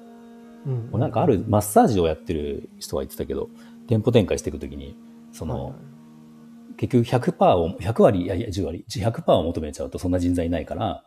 [0.64, 3.50] もうなんかあるマッサージをやってる人が言ってたけど、
[3.87, 4.96] 店舗展開していくときに、
[5.32, 5.74] その、
[6.88, 11.04] 結局100%を、100割、いやいや10割、100%を求めちゃうとそんな人材いないから、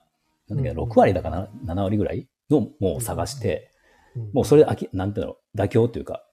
[0.50, 3.72] なんだけど、6割だかな、7割ぐらいのもう探して、
[4.34, 6.24] もうそれ、なんていうの、妥協というか、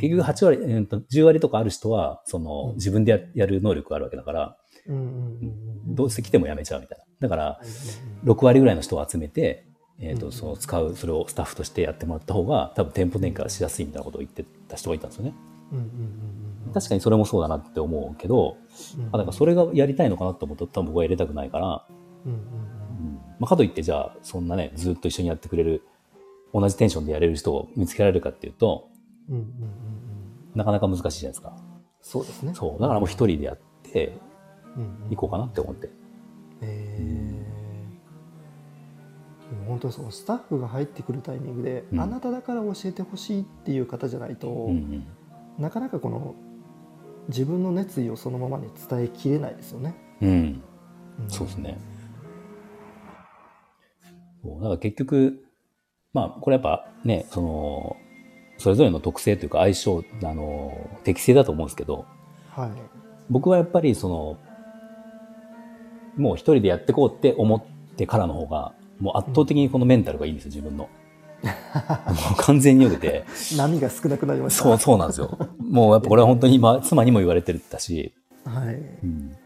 [0.00, 4.56] 結局8割、えー、と10割とかある人は、その、自分でやる能力があるわけだから、
[5.86, 7.04] どうせ来てもやめちゃうみたいな。
[7.20, 7.60] だから、
[8.24, 9.66] 6割ぐらいの人を集めて、
[10.00, 15.34] えっ、ー、と、その使う、それをスタッフとしてやってもらった方が、多分店舗展開しやすいみたいなことを言ってた人がいたんですよね。
[15.72, 15.86] うんうんうん
[16.66, 18.56] うん確かにそれもそうだなって思うけど、
[18.98, 21.84] うんあだからそれがやりたいのかなと思うと多分僕は入れたくないから、
[22.24, 22.44] うんうんうん。
[23.38, 25.82] まあ、かといってじゃあそんなねずっと一緒にやってくれる
[26.54, 28.88] 同じテンションでやれる人を見つけられるかっていうと
[29.28, 29.50] うんうんうんうん。
[30.54, 31.56] なかなか難しいじゃないですか。
[32.00, 32.54] そうですね。
[32.54, 32.80] そう。
[32.80, 34.18] だからもう一人でやって
[34.76, 35.12] うんうん。
[35.12, 35.90] いこうかなって思って。
[36.62, 39.50] えー。
[39.50, 42.00] でも本当にそうスタッフが入ってくるタイミングで、うん。
[42.00, 45.06] あなただから教えてほしいっていう方じゃないと、うんうん
[45.58, 46.34] なかなかこの
[47.28, 49.94] 自分の熱意をそのままに伝えきれないですよね。
[50.20, 50.62] うんん
[51.28, 51.78] そうですね。
[54.42, 55.44] そうだから結局
[56.12, 57.96] まあこれやっぱねその
[58.58, 62.06] それぞれの特性というか相性あの適性だと思うんですけど
[62.50, 62.70] はい。
[63.30, 64.38] 僕はやっぱりその
[66.16, 67.62] もう一人でやってこうって思っ
[67.96, 70.88] てからの方がもう圧倒的にこのメンタルがいいんですよ自分の。
[71.42, 71.50] も
[72.38, 73.24] う完全に良くて
[73.56, 74.62] 波が少なくなりました。
[74.62, 75.36] そうそうなんですよ。
[75.58, 78.12] もうやっぱこれは本当に今妻にも言われてたし、
[78.44, 78.74] はい。
[78.74, 79.36] うん、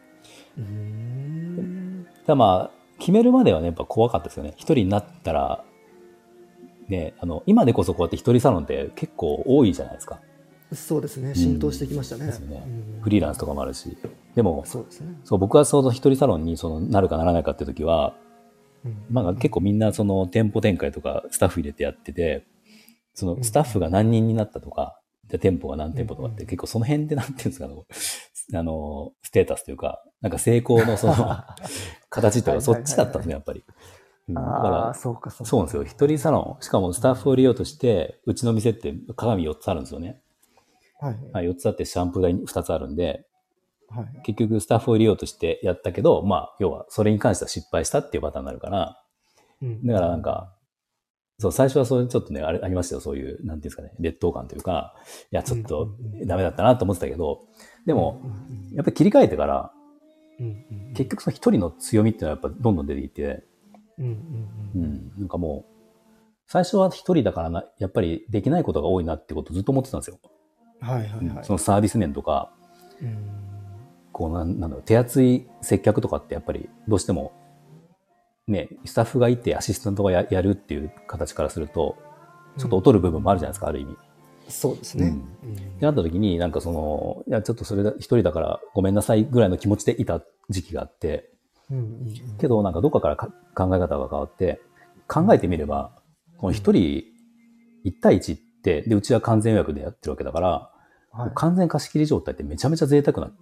[0.59, 2.07] うーん。
[2.27, 4.53] ただまあ決めるまではねやっぱ怖かったですよね。
[4.57, 5.65] 一人になったら
[6.89, 10.21] ねあの今でこそこうやって一人サロンって結構多いじゃないですか。
[10.73, 11.35] そうですね。
[11.35, 12.27] 浸透してきましたね。
[12.27, 13.97] ですよねうんフリーランスとかもあるし。
[14.35, 15.15] でもそうですね。
[15.25, 18.26] そう僕はその一人サロンにそのなるかならないかっていう時はうん
[19.11, 22.47] まあ結構みんなその店舗展開とかスタッフ入れてやってて、
[23.15, 31.15] そのスタッフが何人になったとか、じゃあ店舗が何店舗とかって結構その辺でなんていうんですか、あの、ステータスというか、なんか成功のその
[32.11, 33.65] 形とかそっちだったんですね、やっぱり。
[34.29, 35.45] うんだああ、から、そうか、そうか。
[35.45, 35.85] そうなんですよ。
[35.85, 40.21] 一人サロン、しかもスタッフを利用として、うちの店って鏡4つあるんですよね。
[40.99, 41.17] はい。
[41.33, 43.25] はい、4つあってシャンプー台2つあるんで、
[43.91, 44.23] はい。
[44.25, 49.03] 結局スタッフを利用としてやったけど、まあ、要はそれに関しては失敗したっていうパターンになるから、
[49.63, 49.87] うん。
[49.87, 50.53] だからなんか、
[51.39, 53.01] そう、最初はそういうちょっとね、あれ、ありましたよ。
[53.01, 54.95] そういう、なんていうんですかね、劣等感というか、
[55.31, 57.45] いや、ちょっとダメだったなと思ってたけど、
[57.85, 59.73] でも、うんやっぱり切り替えてから、
[60.95, 63.45] 結局その一人の強みっていうのはやっぱどんどん出てきて、
[63.99, 65.77] うんなんかもう、
[66.47, 70.19] 最初は一人だからな、やっぱりできないことが多いなってことをずっと思ってたんですよ。
[70.81, 71.45] はいはいはい。
[71.45, 72.53] そのサービス面とか、
[73.03, 73.46] うん
[74.17, 77.33] こうなんだろう、手厚い接客とかってやっぱりどうしても、
[78.49, 81.99] ね、スタッフがいてアシスタントがややるっていう形からすると、
[82.57, 83.95] ちょっと劣る部分もあるじゃないですか、ある意味。
[84.49, 85.11] そうですね。
[85.11, 91.31] ってなった時に、なんかその、いや、ちょっとそれだ、一人だからごめんなさいぐらいの気持ちでいた時期があって、
[91.71, 94.63] うんうんうんけどなんかどっかからか考え方が変わって、
[95.09, 95.93] 考えてみれば、
[96.39, 97.05] この一人
[97.85, 100.71] 一対一って、で、うちは完全予約でやってるわけだから、
[101.13, 103.33] はい完全貸し切り状態ってめちゃめちゃ贅沢な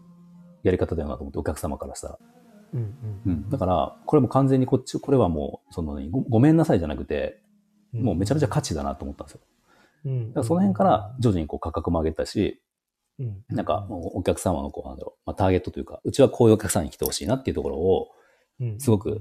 [0.64, 2.18] やり方だよなと思って、お客様からしたら。
[2.74, 2.84] うんう
[3.26, 3.32] うん。
[3.32, 3.50] ん。
[3.50, 7.40] だから、これも完全にこっち、これはもう、そのね、ごごめんなさいじゃなくて、
[7.92, 9.40] もうめちゃめちゃ価値だなと思ったんですよ。
[10.06, 12.60] うんだからその辺から徐々にこう価格も上げたし、
[13.18, 13.44] うん。
[13.48, 18.08] なんかお客様のこうなんだろう、まあ、ターゲットというか、うちはこういうお客さんに来てほしいなっていうところを
[18.60, 18.80] うん。
[18.80, 19.20] すごく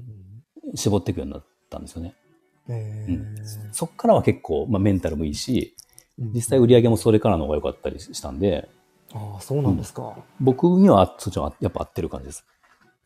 [0.75, 2.15] 絞っていくようになったんですよね。
[2.69, 3.15] えうん。
[3.36, 5.75] ーそっからは結構、まあ、メンタルもいいし、
[6.17, 6.34] うん。
[6.34, 8.69] 実際売り上げもそれからの方が良かったりしたんで、
[9.13, 10.15] ああそうなんですか。
[10.39, 12.45] 僕にはそっちの方がやっぱ合ってる感じです。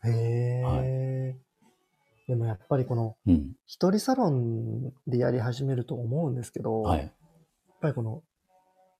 [0.04, 1.36] へえ。
[2.26, 3.54] でもやっぱりこのうん。
[3.66, 7.12] 一人サロンでやり始めると思うんですけど、やっはい。
[7.80, 8.22] ぱりこの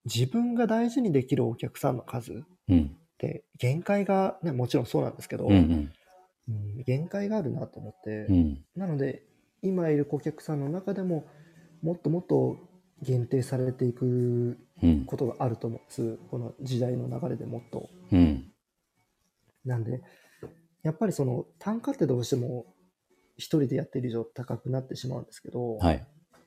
[0.05, 2.37] 自分が大事にできるお客さんの数っ
[2.69, 2.97] うん。
[3.17, 5.93] て限界が、ね、もちろんそうなんですけど、うんうん。
[6.49, 8.65] うん限界があるなと思って、うん。
[8.77, 9.23] なので
[9.63, 11.25] 今いる顧客さんの中でも
[11.83, 12.57] もっともっと
[13.03, 15.05] 限定されていくうん。
[15.07, 17.89] ことがあると思うんですこの時代の流れでもっと。
[18.13, 18.53] うん。
[19.65, 20.03] なんで
[20.83, 22.67] やっぱりその単価ってどうしても
[23.37, 26.07] 一人でやってる以上高くなってしまうんですけど、はい。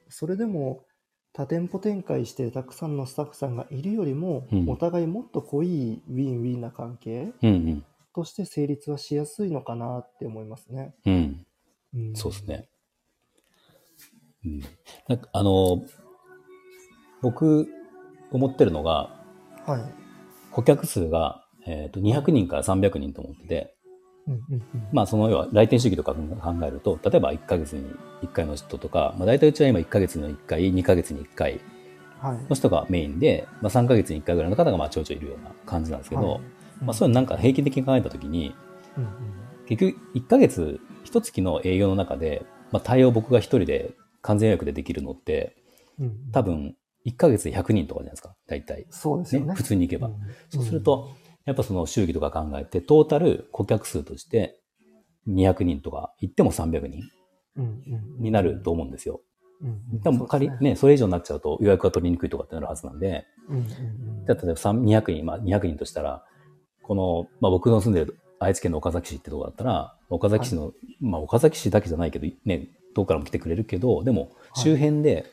[0.09, 0.85] それでも
[1.33, 10.93] 多店舗展開してたくさんのスタッフさんがいるよりも、うんお互いもっと濃いウィンウィンな関係うんとして成立はしやすいのかなって思いますね。
[11.05, 11.45] うん。
[11.93, 12.07] うん。
[12.09, 12.69] うんそうですね。
[14.45, 14.59] うん。
[15.07, 15.81] なんかあの、
[17.21, 17.67] 僕、
[18.31, 19.10] 思ってるのが、
[19.65, 19.81] はい。
[20.51, 23.75] 顧客数が、えー、と200人から300人と思ってて、
[24.27, 24.88] うんうんうん。
[24.91, 27.86] まあその要は来店主義とか考えると、例えば1ヶ月に
[28.23, 31.60] 1回の人とか、まあ大体うちは今1ヶ月に1回、2ヶ月に1回
[32.19, 32.38] はい。
[32.49, 36.41] の人がメインで、まあ3ヶ月に1回ぐらいの方がまあちょいちょいいるような感じなんですけど、はい。
[36.81, 38.55] まあそういうのなんか平均的に考えたときに、
[38.97, 39.10] うんうん。
[39.67, 45.55] 結局1ヶ月、1月の営業の中で、まあ対応僕が1人で完全予約でできるのって、
[45.99, 46.31] うんうん。
[46.31, 48.77] 多分1ヶ月で100人とかじゃないですか、大体。
[48.81, 49.53] ねそうですよね。
[49.55, 50.09] 普通に行けば。
[50.09, 50.15] ん。
[50.49, 51.09] そうすると、
[51.45, 54.59] やっぱその周期とか考えて、トータル顧客数として
[55.27, 57.03] 200人とか行っても300人
[58.19, 59.21] になると思うんですよ。
[59.61, 60.01] うん。
[60.01, 63.25] 多分仮そうですね、それ以上になっちゃうと予約が取りにくいとかってなるはずなんで、
[64.25, 66.23] じゃあ例えば3 200人、まあ200人としたら、
[66.83, 75.25] この、まあ僕の住んでる愛知県の岡崎市ってとこだったら、岡崎市の、まあ岡崎市だけじゃないけど、ね、どこからも来てくれるけど、でも周辺で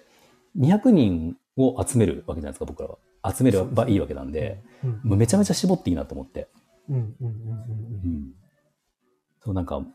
[0.59, 2.99] 200人を集めるわけじゃないですか、僕らは。
[3.35, 5.01] 集めればいいわけなんで、うん。
[5.05, 6.49] もうめちゃめちゃ絞っていいなと思って。
[9.45, 9.89] そうなんか、も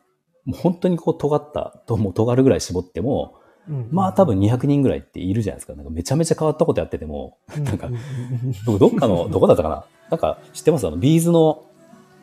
[0.48, 3.36] う本当にこう尖った、ともう尖るぐらい絞っても、
[3.68, 3.88] うんうん。
[3.92, 5.74] まあ多分200人ぐらいっているじゃないですか。
[5.74, 7.90] なんかめちゃめちゃ変わったことやってても、なんか
[8.66, 9.86] 僕どっかの、どこだったかな？
[10.12, 10.88] なんか知ってます？
[10.88, 11.64] あの、 B'z の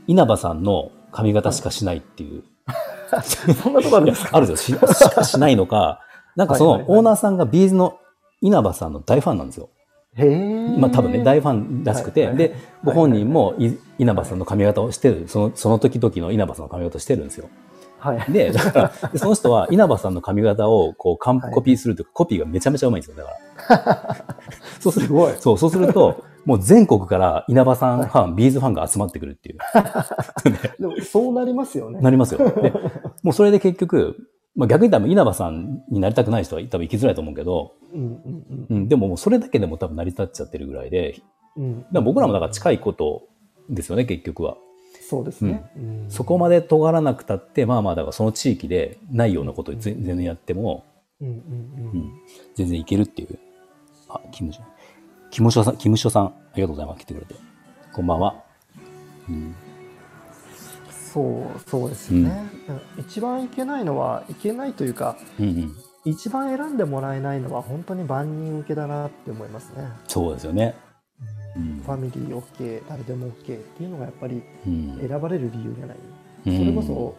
[0.07, 2.45] 稲葉さんの髪型しかしないっていう。
[3.57, 4.37] そんなとこあるんですか？
[4.37, 4.79] あるんですよ。
[4.79, 6.01] し しかしないのか、
[6.37, 7.99] なんかそのオーナーさんが B'z の
[8.41, 9.71] 稲葉さんの大ファンなんですよ。
[10.15, 10.79] へえ。
[10.79, 17.49] まあ多分ね、大ファンらしくて、はいはいで、ご本人もい稲葉さんの髪型をしてる、その、その時々の稲葉さんの髪型をしてるんですよ。
[17.99, 18.33] はい。
[18.33, 23.17] で、だから、でその人は稲葉さんの髪型をこう、カンはいコピーするというか、コピーがめちゃめちゃうまいんですよ。
[23.17, 24.25] だから。
[24.81, 25.35] そうするすごい。
[25.39, 29.59] そう、そうすると、もう全国から稲葉さんファン、ビーズファンが集まってくるっていう。
[30.81, 32.01] でもそうなりますよね。
[32.01, 32.39] なりますよ。
[32.39, 32.73] で、
[33.23, 34.17] もうそれで結局、
[34.57, 41.21] まあ逆に多分稲葉さんになりたくない人は多分行きづらいと思うけど、うんうんうん、でももうそれだけでも多分成り立っちゃってるぐらいで、
[41.57, 43.23] うんら僕らもだから近いこと
[43.69, 44.57] ですよね、結局は。
[45.09, 45.71] そうですね。
[45.77, 50.85] うんそこまで尖らなくたって、まあまあだからその地域でないようなこと全然やっても、
[51.21, 51.39] うんうんう
[51.93, 52.13] うんん、
[52.55, 53.39] 全然いけるっていう。
[54.09, 54.53] あ、キム。
[55.31, 57.01] キムショさん、キムショさん、ありがとうございます。
[57.01, 57.35] 来てくれて。
[57.93, 58.43] こんばんは。
[59.29, 59.55] うん。
[61.13, 62.51] そう、そうですよね。
[62.69, 65.75] うん一番いけないのは、いけないというか、うんうん。
[66.05, 69.89] 一番選んでもらえないのは本当に万人受けだなって思いますね。
[70.09, 70.75] そうですよね。
[71.57, 74.99] うんファミリー OK、誰でも OK っていうのがやっぱりうん。
[75.07, 75.97] 選ばれる理由じゃない。
[76.47, 77.15] うんそれこそ、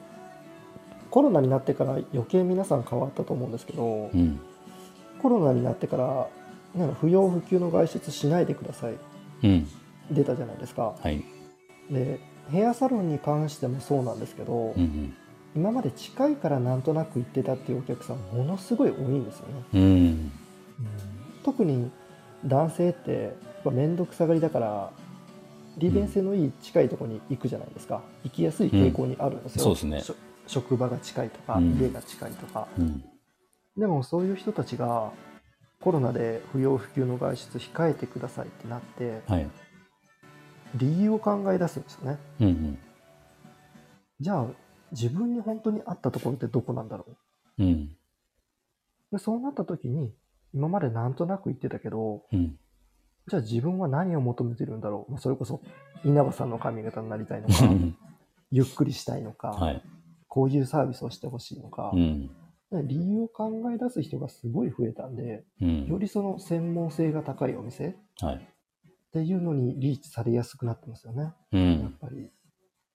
[1.12, 4.40] コロナになってから余計皆さん変わったと思うんですけど、うん。
[5.22, 6.28] コロナになってから、
[6.74, 8.96] なんか不要不急の外出しないでください。
[9.44, 9.68] うん。
[10.10, 10.96] 出たじゃないですか。
[11.00, 11.24] はい。
[11.92, 15.16] で、ヘアサロンに関してもそうなんですけど、うんうん。
[15.56, 19.64] 今まで近いからなんとなく行ってたっていうお客さんものすごい多いんですよね。
[19.74, 20.32] うん。
[21.44, 21.92] 特に
[22.46, 23.34] 男性ってやっ
[23.64, 24.92] ぱ面倒くさがりだから
[25.78, 30.16] 利便性のいい近いところに行くじゃないですか行きやすい傾向にあるんですよ、そうですね
[30.48, 33.04] 職場が近いとか、うん家が近いとかうん。
[33.78, 35.12] でもそういう人たちが
[35.82, 39.50] コロナで不要不急の外出控えてくださいってなってはい。
[40.76, 42.80] 理由を考え出すんですよねうんうん。
[44.20, 44.46] じゃあ
[44.92, 47.06] 自分に本当に合ったところってどこなんだろ
[47.58, 47.64] う？
[47.64, 47.96] うん。
[49.12, 50.14] でそうなった時に
[50.54, 52.58] 今までなんとなく言ってたけどうん。
[53.28, 55.62] じゃあ自分は何を求めてるんだろう、まあ、それこそ
[56.04, 57.54] 稲葉さんの髪型になりたいのか
[58.50, 59.82] ゆっくりしたいのか、はい。
[60.28, 62.30] こういうサービスをしてほしいのかう、ん。
[62.72, 65.86] で理由を考え出す人がすごい増えたんでうん。
[65.86, 68.48] よりその専門性が高いお店っはい。
[69.14, 71.98] ていうのにリーチされやすくなってますよねうやっん。
[72.02, 72.30] ぱり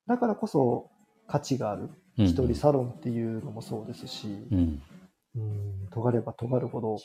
[0.07, 0.91] だからこそ
[1.27, 4.83] 価値があるうん一人サロンっていうのもそうですし、うん。
[5.37, 6.97] うん、尖れば尖るほど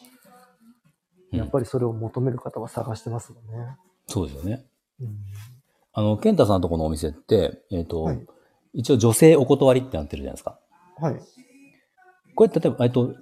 [1.33, 3.75] うんやっぱりそれを求める方は探してますもんね。
[4.07, 4.65] そうですよね。
[4.99, 5.17] うん
[5.93, 8.25] あの、ケンタさんのとこのお店って、えっ、と、はい
[8.73, 10.57] 一応女性お断りってなってるじゃないですか。
[10.97, 11.19] はい
[12.35, 13.13] これ、例えば、えっと、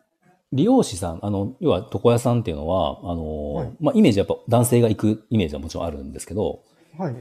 [0.52, 6.62] 理容師さん、あの、要は床屋さんっていうのは、あの、はいまあ、イメージやっぱ男性が行くイメージはもちろんあるんですけど、
[6.98, 7.16] はい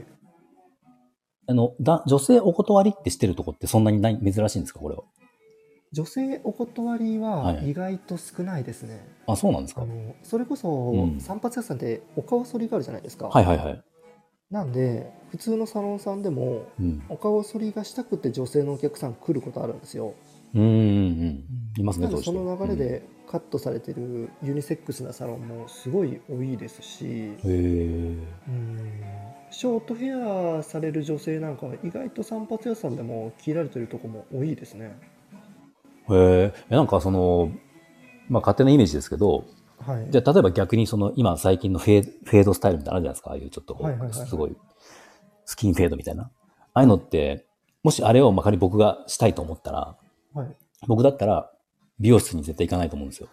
[1.49, 5.01] あの、だ女性お断りってしてるとこってそんなにない、珍しいんですかこれは？
[5.91, 9.07] 女性お断りははい意外と少ないですね。
[9.25, 9.81] あ、そうなんですか？
[9.81, 13.29] あのそれこそ、うん散髪屋さんってお顔剃りがあるじゃないですか。
[13.29, 13.83] はいはいはい。
[14.51, 17.01] なんで普通のサロンさんでもうん。
[17.09, 20.13] お顔剃りがしたくて女性のお客さん来ることあるんですよ。
[20.53, 21.43] うんうんうん。
[21.77, 27.47] いますね、その流れでカットされてるユニセックスなサロンもすごい多いですし、へえ。
[27.47, 28.79] うん
[29.51, 34.97] ショートヘアされる女性なんかは意外と散髪屋さんでも切られてるとこも多いですね。
[36.09, 36.53] へえ。
[36.69, 37.51] えなんかその、
[38.29, 39.45] まあ勝手なイメージですけど、
[39.79, 40.07] はい。
[40.11, 43.29] じゃあ例えば逆にその今最近のフェーフェードスタイルみたいなのあるじゃないですか。
[43.31, 44.55] ああいうちょっとはいすごい、
[45.45, 46.23] スキンフェードみたいな。
[46.23, 46.29] あ
[46.73, 47.45] あいうのって、
[47.83, 49.97] もしあれをまかり僕がしたいと思ったら、
[50.33, 50.55] はい。
[50.87, 51.51] 僕だったら
[51.99, 53.29] 美容室に絶対行かないと思うんですよ。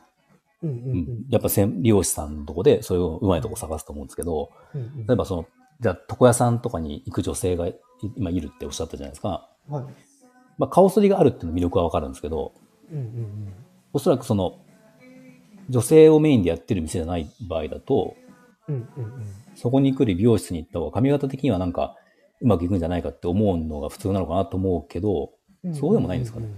[0.62, 1.25] うんうんううんん。
[1.29, 5.47] やっぱ専美容師さんのとこでそういううまいとこ探すと思うんですけど、うんうん例えばその、
[5.81, 7.77] じゃあ床屋さんとかに行く女性がい
[8.16, 9.49] 今いるっておっしゃったじゃないですか。
[9.68, 9.85] はい。
[10.59, 12.53] まあ顔剃りがあるっていうの魅力はわかるんですけど、
[12.91, 13.53] うんうん
[13.93, 14.59] おそらくその、
[15.70, 18.14] 女性をメインでやってる店じゃない場合だと、
[18.68, 18.89] うん。
[18.97, 19.12] うんうん
[19.55, 21.97] そこに来る美容室に行った方が髪型的にはなんか
[22.43, 25.31] うまくいくんじゃないかって思うのが普通なのかなと思うけど、
[25.64, 25.74] うん。
[25.74, 26.53] そうでもないんですかねうう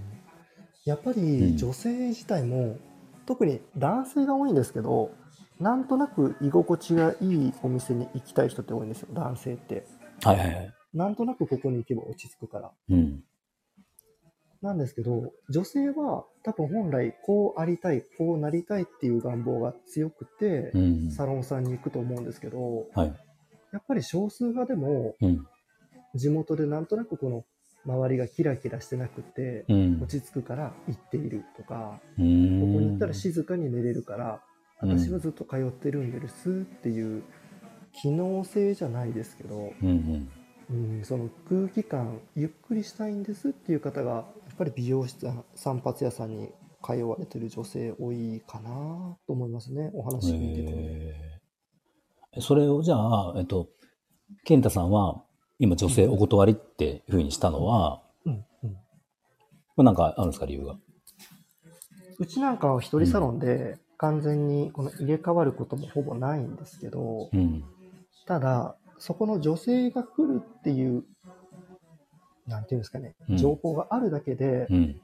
[0.83, 2.77] やっぱうんり女性自体も
[3.25, 5.11] 特に男性が多いんですけど
[5.59, 9.85] なんとなく居心地がいいお店に行きたい人って多いんですよ男性って
[10.23, 10.73] はいはいはい。
[10.93, 13.23] なんとなくここに行けば落ち着くからうん。
[14.61, 21.11] なんですけど女性は多分本来こうありたいこうなりたいっていう願望が強くてうん。
[21.11, 23.13] サロンさんに行くと思うんですけどはい。
[23.71, 25.45] やっぱり少数派でもうん。
[26.15, 27.43] 地元でなんとなくこの
[27.85, 30.01] 周りがキラキラしてなくてうん。
[30.01, 34.39] 落ち着くから行っているとかうーんここに行ったら静かに寝れるからうん
[34.79, 37.23] 私はずっと通ってるんですっていう
[37.93, 40.29] 機能性じゃないですけど、うんうん。
[40.71, 44.23] うん、その空気感ゆっくりしたいんですっていう方がや
[44.53, 46.49] っぱり美容室散髪屋さんに
[46.83, 50.77] 通われてる女性多いかなと思いますねお話聞いてても。
[50.79, 53.69] えーそれをじゃあ、えっと、
[54.43, 55.23] 健太さんは
[55.57, 58.75] 今女性お断りっていうふうにしたのは、うんうん
[59.75, 60.77] これなんかあるんですか理由が？
[62.19, 67.63] うちなんかは一人サロンで完全にこの入れ替わることもほぼないんですけど、うん。
[68.25, 71.03] ただそこの女性が来るっていう
[72.47, 75.01] なんていうんですかねうん情報があるだけで、うん。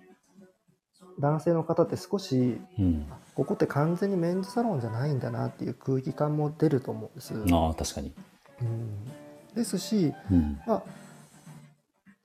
[1.20, 3.06] 男性の方って少しうん。
[3.36, 7.34] ここって完全にメンズサロンじゃないんだなっていう空気感も出ると思うんです。
[7.52, 8.14] ああ、確かに。
[8.62, 9.06] うん
[9.54, 10.62] ですし、うん。
[10.66, 10.84] まあ、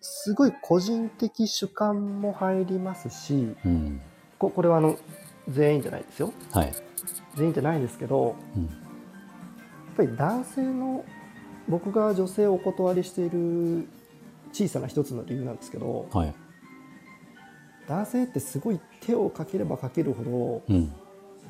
[0.00, 4.00] すごい個人的主観も入りますしうん。
[4.38, 4.96] ここれはあの
[5.48, 6.72] 全員じゃないですよはい。
[7.36, 8.64] 全員じゃないですけどうん。
[8.64, 8.72] やっ
[9.96, 11.04] ぱり男性の
[11.68, 13.88] 僕が女性をお断りしている
[14.52, 16.34] 小さな一つの理由なんですけどはい。
[17.88, 20.92] 男性ってすごい手をかければかけるほどうん。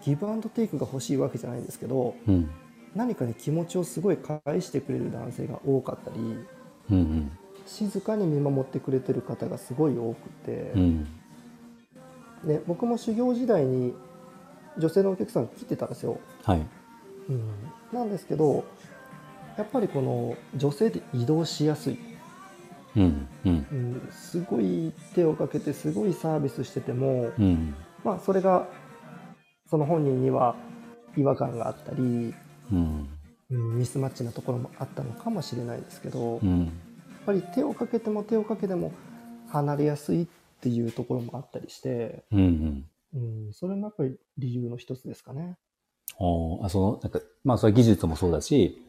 [0.02, 2.50] ギブアンドテイクが欲しいわけじゃないんですけどうん。
[2.94, 6.46] 何かに気持ちをすごい返してくれる男性が多かったりうん。
[6.90, 7.30] うん。
[7.66, 11.06] 静かに見守ってくれてる方がすごい多くて、うん。
[12.44, 13.94] ね、僕も修行時代に
[14.78, 16.66] 女性のお客さん来てたんですよ、はい。
[17.28, 17.48] うん、
[17.92, 18.64] なんですけど
[19.56, 21.98] やっぱりこの女性で移動しやすい、
[22.96, 23.28] うん。
[23.44, 23.66] うん。
[23.70, 27.74] うん、すごい手をかけてすごいサービスしてても、うん。
[28.04, 28.66] まあ、それが
[29.68, 30.56] その本人には
[31.16, 32.34] 違和感があったり、
[32.72, 33.08] うん。
[33.50, 36.72] うん、ミスマッチなところもあったのかもしれないですけど、やっうん。
[37.26, 38.92] ぱり手をかけても手をかけても
[39.48, 40.26] 離れやすいっ
[40.60, 42.84] ていうところもあったりして、うん。
[43.14, 45.56] うん、それもやっぱり理由の一つですかね。
[46.62, 48.82] あその、なんか、まあ、それは技術もそうだし、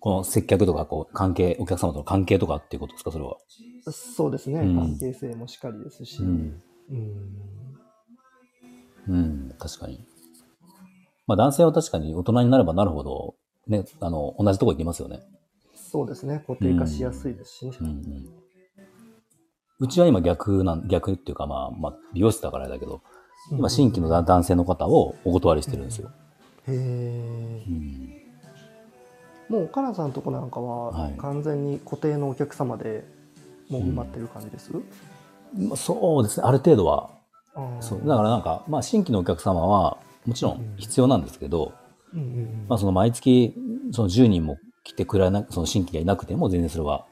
[0.00, 3.36] この接客とか、こう、関係、お客様との関係とかっていうことですか、それは？
[3.90, 6.62] そうですね、うん関係性もしっかりですし、うん。
[6.90, 7.38] うん
[9.08, 10.04] うん、確かに。
[11.26, 13.34] まあ、男性は確かに大人になればなるほど、
[13.66, 15.20] ね、あの、同じとこ行きますよね。
[15.74, 17.72] そうですね、固定化しやすいですしね。
[17.80, 18.28] うん、うん。
[19.80, 23.00] うちは今逆なん、逆っていうか、まあ、まあ、美容室だからだけど、
[23.52, 26.10] 今、新規のだ男性の方をお断りしてるんですよ。
[26.66, 27.70] へえう。
[27.70, 28.18] ん。
[29.48, 33.04] もう岡野さんのとこなんかははい完全に固定のお客様で
[33.70, 37.10] もう埋まってる感じです、まあそうですね、ある程度は。
[37.80, 38.00] そう。
[38.06, 41.72] だからなんか、まあ、新規のお客様は、もちろん必要なんですけど、
[42.12, 43.54] うんうんうんまあ、その毎月、
[43.92, 47.06] その10人も来てくれな、その新規がいなくても、全然それは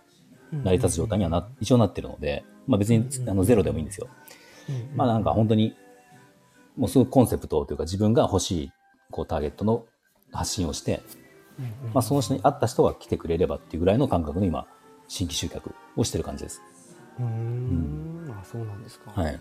[0.52, 4.08] 成り立つ状態にはな、一応なってるので、まあ別にあのゼロでもいいんですよ。
[4.94, 5.74] まあなんか本当に、
[6.76, 8.72] もうすごくコンセプトというか自分が欲しい、
[9.10, 9.86] こうターゲットの
[10.32, 11.00] 発信をして、
[11.94, 14.66] まあその人に合った人が来てくれればっていうぐらいの感覚の今、
[15.08, 16.62] 新規集客をしてる感じです。
[17.18, 18.06] うーん。
[18.30, 19.40] あそうなんですか、はい。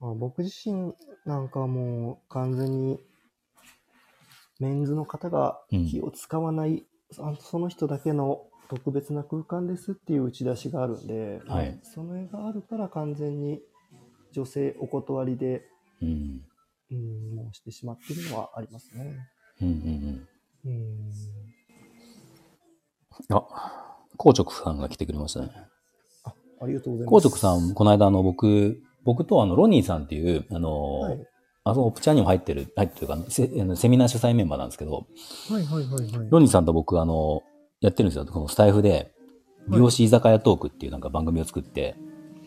[0.00, 0.92] まあ、僕自身
[1.24, 2.98] なんかはもう完全に
[4.60, 13.60] メンズの方が気を使わない、あその人だけの特別な空間ですっていう打ち出しがあるんで、はいそれがあるから完全に
[14.32, 15.64] 女性お断りで、
[16.02, 16.40] うん。
[16.90, 19.16] うん、もうしてしまってるのはありますね。
[19.60, 20.28] うんうん
[20.64, 20.72] うん。
[20.72, 21.10] うん
[23.30, 23.46] あ、
[24.18, 25.50] 硬直さんが来てくれましたね。
[26.24, 27.28] あありがとうございます。
[27.28, 31.26] 硬直さん、この間あの僕、僕とあのロニーさんっていう、あの、はい、
[31.64, 35.06] あそこ、プチャにも入ってる、入ってるというか、セあのセミナー主催メンバーなんですけど、
[35.48, 36.28] はいはいはいはい。
[36.30, 37.42] ロニーさんと僕、あの、
[37.80, 38.26] やってるんですよ。
[38.26, 39.12] このスタイフで、
[39.68, 41.96] 美容師居酒屋トークっていうなんか番組を作って、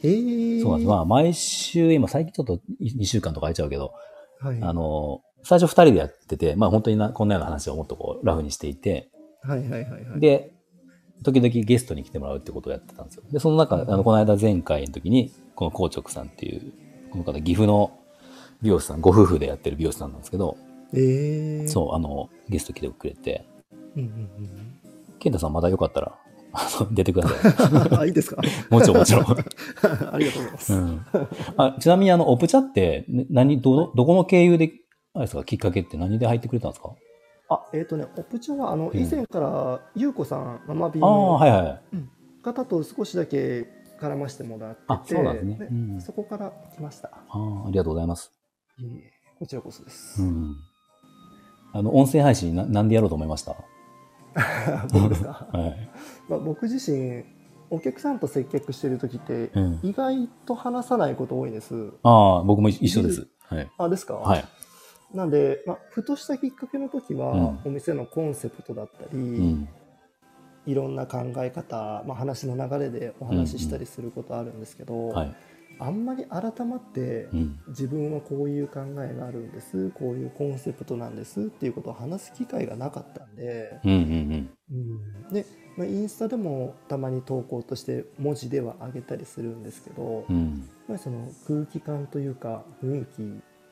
[0.03, 0.89] えー、そうなんです。
[0.89, 3.93] まあ、毎週、今、最近ちょっと2週間とか空いちゃうけど、
[4.39, 9.09] はい、あの、最初2人でやってて、まあ本当になこんなような話をもっとこう、ラフにしていて、
[9.41, 10.19] はいはいはいはい。
[10.19, 10.53] で、
[11.23, 13.23] 時々ゲストに来てもらうってことをやってたんですよ。
[13.31, 16.71] で、その中、あの、この間前回の時に、この硬直さんっていう、
[17.11, 17.97] この方、岐阜の
[18.61, 20.57] 美容師さん、ご夫婦でやってる美容師さんなんですけど、
[20.93, 23.45] えー、そう、あの、ゲスト来てくれて、
[23.95, 24.11] うんうんう
[24.43, 24.79] ん。
[25.19, 26.17] 健太さんまだよかったら、
[26.91, 27.49] 出てくださ
[27.95, 27.97] い。
[27.99, 28.41] あ、 いいですか？
[28.69, 29.25] もちろんもちろん。
[29.27, 30.73] ありがとうございます。
[30.73, 31.05] うん、
[31.57, 34.71] あちなみに、あの、オプチャって、ね何、どの、どこの経由で、
[35.13, 36.91] あれですか、きっかけって何で入ってくれたんですか？
[37.49, 42.43] あ、えっ、とね、オプチャは、あの、うん以前から、ゆうこさん、ママビーのはいはい。
[42.43, 43.67] 方と少しだけ
[43.99, 47.09] 絡ましてもらってて、あそうなんですねうんそこから来ました。
[47.09, 48.31] ああ、ありがとうございます。
[49.39, 50.21] こちらこそです。
[50.21, 50.55] うん。
[51.73, 53.55] あの、音声配信な、なんでやろうと思いました？
[54.93, 55.89] 僕ですか、 はい。
[56.29, 57.23] まあ、僕自身、
[57.69, 59.79] お客さんと接客してる時って、うん。
[59.83, 61.91] 意外と話さないこと多いです。
[62.03, 63.27] ああ、僕も一緒です。
[63.41, 63.69] はい。
[63.77, 64.15] あ、ですか？
[64.15, 64.45] はい。
[65.13, 69.69] なんで、まあ、ふとしたきっかけの時は、うんお店のコンセプトだったり、うん。
[70.65, 75.35] いろんな考え方、まあ、話の流れでお話ししたりすることあるんですけど、はい。
[75.79, 77.59] あんまり改まって、うん。
[77.67, 85.45] 自分はこういう考えがあるんですこういうコンセプトなんですっていうことを話す機会がなかったんで、うんうんうんで、
[85.77, 90.35] まあ、インスタでもたまに投稿として文字では上げたりするんですけど、うん。
[90.35, 90.57] うん。
[90.59, 93.21] やっぱりその空気感というか雰囲気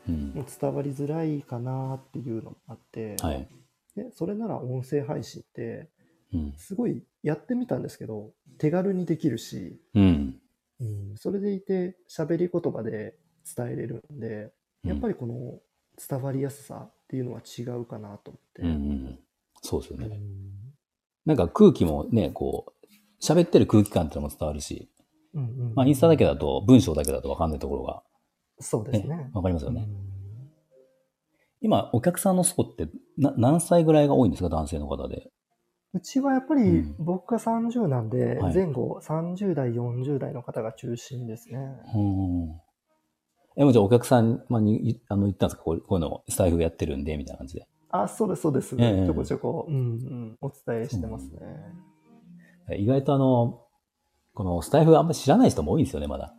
[0.08, 0.32] うん。
[0.36, 3.48] も伝わりづらいかなっていうのもあって、はい。
[3.96, 5.90] でそれなら音声配信って
[6.34, 6.54] うん。
[6.58, 10.40] すごいやってみたんですけど手軽にできるし、うん。
[10.80, 13.16] うん、それでいて喋り言葉で
[13.56, 14.52] 伝えれるんで
[14.84, 15.60] やっぱりこの
[15.98, 18.62] 伝わりやすさっていうのは違うかなと思って。
[18.62, 19.20] うんうん。
[19.62, 20.08] そうですよね。
[20.08, 20.66] うん
[21.26, 24.92] なんか空気もね、こう、喋ってる空気感っていうのも伝わるし、
[25.34, 28.04] うんうんまあインスタだけだと文章だけだとわかんないところが、
[28.60, 29.32] そうですね。
[29.34, 29.86] わかりますよね。
[29.88, 30.06] うん
[31.62, 35.32] 今、お客さんの層ってな何歳ぐらいが多いんですか男性の方で？
[35.96, 41.58] うちはやっぱりうん僕が30なんで、はい前後30代、40代の方が中心ですね。
[41.96, 42.62] うん。
[43.58, 45.64] え、もうじゃあお客さんにいあの言ったんですか？
[45.64, 47.68] こうこういうのスタイフやってるんで、みたいな感じで。
[47.90, 48.76] あ、そうです、そうです。
[48.78, 51.40] ええちょこちょこ、うんうん、お伝えしてますね。
[52.78, 53.62] 意外とあの、
[54.34, 56.36] このスタイフあんまり知らない人も多いんですよね、まだ。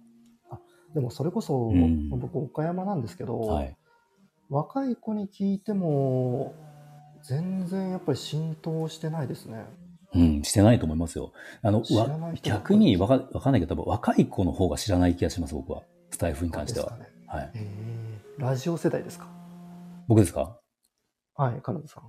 [0.93, 3.77] でもそれこそ、うん僕、岡山なんですけど、はい。
[4.51, 6.53] 若い子に聞いても、
[7.29, 9.65] 全然やっぱり浸透してないですね。
[10.15, 11.33] うん、してないと思いますよ。
[11.63, 15.83] あの、わ逆りにわかわかんないけど、多分若い子の方が知らない気がします、僕は。
[16.11, 16.87] スタイフに関しては。
[16.87, 17.11] ですかね。
[17.27, 17.51] はい。
[17.55, 18.07] えー
[18.39, 19.27] ラジオ世代ですか？
[20.09, 20.59] 僕ですか？
[21.37, 22.03] はい、カナダさん。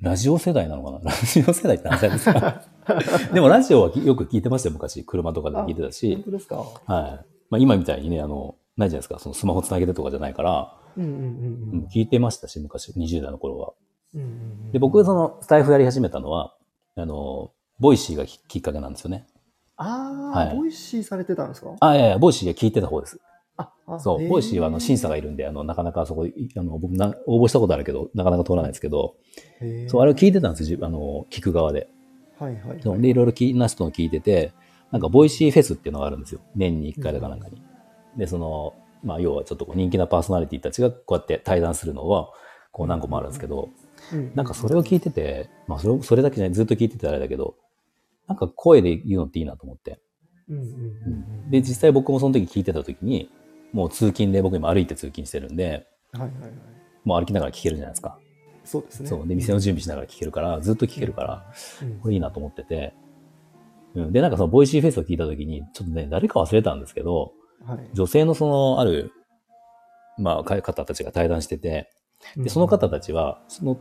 [0.00, 0.98] ラジオ世代なのかな？
[1.10, 2.64] ラジオ世代って何歳ですか？
[3.32, 5.04] でもラジオはよく聞いてましたよ、昔。
[5.04, 6.22] 車とかで聞いてた本し。
[6.24, 6.56] 当ですか？
[6.56, 7.26] はい。
[7.48, 9.20] まあ今みたいにね、あの、ないじゃないですか。
[9.20, 13.72] そのスマホつなげてとかじゃないから、うんうんうんううんん、聞いてましたし、昔、20代の頃は。
[14.14, 14.30] うんうんう
[14.68, 14.72] ん。
[14.72, 16.54] で、僕、その、スタエフやり始めたのは、
[16.96, 19.26] あの、 Voicy がききっかけなんですよね。
[19.76, 21.74] ああ、はい Voicy されてたんですか？
[21.80, 23.18] あ、いやいや、 Voicy が聞いてた方です。
[23.56, 29.16] あ、あそう、 Voicy はあの審査がいいるんで、あの、なかなかそこ、いあの、僕な、応募したことあるけど、なかなか通らないですけど、
[29.60, 31.88] るそう、あれを聞いてたんですよ、自あの、聞く側で。
[32.38, 33.00] はいはい、はい。
[33.00, 34.52] で、いろいろ聞いな人の聞いてて、
[34.90, 36.40] なんか、 Voicy フェスっていうのがあるんですよ。
[36.54, 37.60] 年に1回だかなんかに。
[38.16, 42.28] で、その、まあ、要はちょっとこう人気なパーソナリティたちがこうやって対談するのは、
[42.70, 43.81] こう何個もあるんですけど、うん
[44.34, 47.56] なんかそれを聞いてて、まあ、それをそれだけじゃない、ずっと聞いててあれだけど、
[48.28, 50.00] なんか声で言うのっていいなと思って。
[50.48, 50.70] うんうんうん
[51.44, 53.30] うんで、実際僕もその時聞いてた時に、
[53.72, 56.52] もう通勤で僕今歩いて通勤してるんで、はいはいはい。
[57.04, 58.18] もう歩きながら聞けるじゃないですか。
[58.64, 59.08] そうですね。
[59.08, 59.26] そう。
[59.26, 61.52] で、店の準備しながら聞けるから、ずっと聞けるから、
[61.82, 62.94] うんこれいいなと思ってて。
[63.94, 64.12] うん。
[64.12, 67.32] で、なんかその Voicy フェスを聞いた時に、ちょっとね、誰か忘れたんですけど、
[67.64, 67.90] はい。
[67.92, 69.12] 女性のその、ある、
[70.18, 71.90] まあ、か方たちが対談してて、
[72.36, 73.80] で、その方たちは、その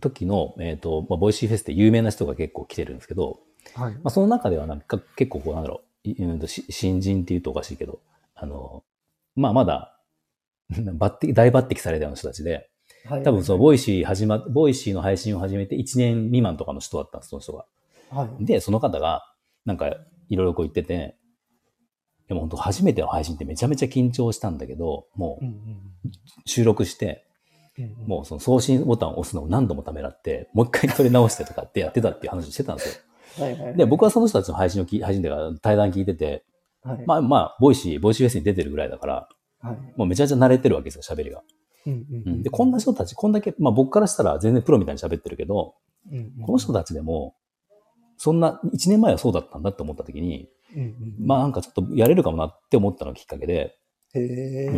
[0.00, 3.40] 時の、えっ、と、まあ、 Voicy フェスって有名な人が結構来てるんですけど、
[3.74, 3.94] はい。
[3.94, 8.00] まあ、その中ではなんか結構こう、なんだろう、新人って言うとおかしいけど、
[8.34, 8.84] あの、
[9.36, 10.00] まあ、まだ、
[10.72, 12.68] 抜擢、大抜擢されたような人たちで、
[13.04, 17.64] はい多分その Voicy 始ま、 Voicy の配信を始めて1年未満とかの人だったんです、その人が。
[18.10, 18.44] はい。
[18.44, 19.24] で、その方が、
[19.64, 19.86] なんか、
[20.28, 21.16] いろいろこう言ってて、
[22.28, 25.44] でも本当初めての配信ってめちゃめちゃ緊張したんだけど、もう
[26.46, 27.26] 収録して、
[28.06, 33.02] もうその送信ボタンを押すのを何度もためらって、もう一回撮り直してとかってやってたっていう話をしてたんですよ。
[33.44, 33.76] はいはい。
[33.76, 36.44] で、僕はその人たちの配信を聞い、配信でか対談聞いてて、
[36.82, 39.28] はい、まあまあ、 Voicy、Voicy フェスに出てるぐらいだから、
[39.60, 39.76] はい。
[39.96, 41.42] もうめちゃめちゃ慣れてるわけですよ、喋りが。
[41.86, 45.74] うんうんうんで、こんな人たち、こんだけ、まあ僕からしたら全然プロみたいに喋ってるけど、
[46.10, 47.34] うんうんこの人たちでも、
[48.16, 53.76] そんな、1年前はそうだったんだって思った時に、うんうんまあなんかちょっとやれるかもなって思ったのがきっかけで、
[54.14, 54.20] へ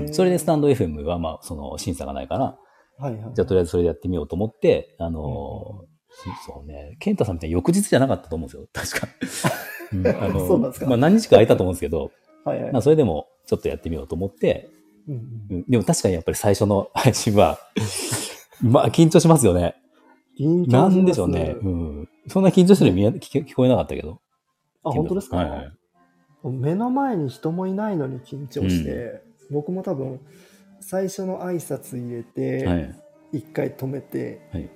[0.08, 2.58] え、それでスタンド FM はまあその審査がないから、
[3.02, 3.34] はいはい。
[3.34, 5.92] じゃあとりあえずそれでやってみようと思って、あのー
[6.46, 9.08] そうね、ケンタさんみたいに翌日じゃなかったと思うんですよ、 確か。
[9.92, 12.10] うんあの そうなんですかまあ何日か空いたと思うんですけど、
[12.44, 14.70] はいはいまあそれでもちょっとやってみようと思って、
[15.08, 17.58] うんうんうんでも確かにやっぱり最初の配信は、
[18.62, 19.74] まあ緊張しますよね。
[20.38, 21.56] 緊張しますなんでしょうね。
[21.60, 22.08] うん。
[22.28, 24.20] そんな緊張してる見え聞け聞こえなかったけど。
[24.84, 25.72] あ、本当ですか、はいはい。
[26.44, 30.20] 目の前に人もいないのに緊張して、僕も多分、
[30.82, 32.94] 最初の挨拶入れはて、
[33.32, 33.38] い。
[33.38, 34.68] 一回止めて、はい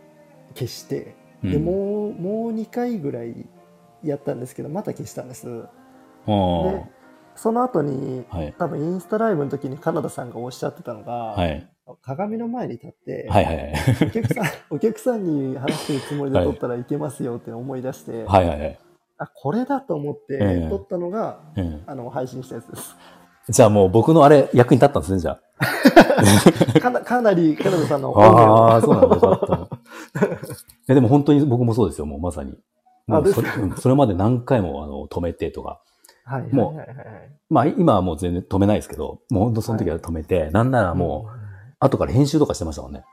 [0.54, 3.46] 消して、うんでもう、もう2回ぐらい
[4.02, 5.46] やったんですけど、また消したんです。
[5.46, 5.62] で、
[7.36, 8.54] その後に、はい。
[8.58, 11.68] 多分インスタライブの時にカナダさんがおっしゃってたのが、はい。
[12.02, 13.28] 鏡の前に立って。
[14.02, 14.44] お客さん、
[14.74, 18.24] お客さんに話してるつもりで撮ったらいけますよって思い出して。
[19.18, 22.96] あ、これだと思ってええ撮ったのが、うんあの、配信したやつです。
[23.48, 25.38] じゃあもう僕のあれ役に立ったんですね、じゃ
[26.80, 28.24] かなかなり、カナダさんのあ。
[28.72, 29.14] ああ、そうなんだ。
[29.14, 29.68] よかった。
[30.88, 32.58] えでも本当に僕もそうですよ、もうまさに。
[33.06, 35.80] もあうそれそれまで何回もあの止めてとか。
[36.24, 37.06] はいはいもうはいはいはい。
[37.48, 41.38] まあ今はもう全然止めないですけど、もう本当その時は止めて、なんならもう、
[41.78, 43.04] 後から編集とかしてましたもんね。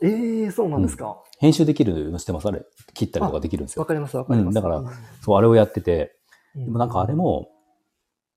[0.00, 0.10] うん。
[0.10, 1.18] ええそうなんですか？
[1.38, 2.64] 編集できるのしてます、あれ。
[2.94, 3.80] 切ったりとかできるんですよ。
[3.80, 4.46] わかりますわかります。
[4.48, 4.82] うんだから
[5.20, 6.16] そう、あれをやってて、
[6.56, 7.48] うん、でもなんかあれも、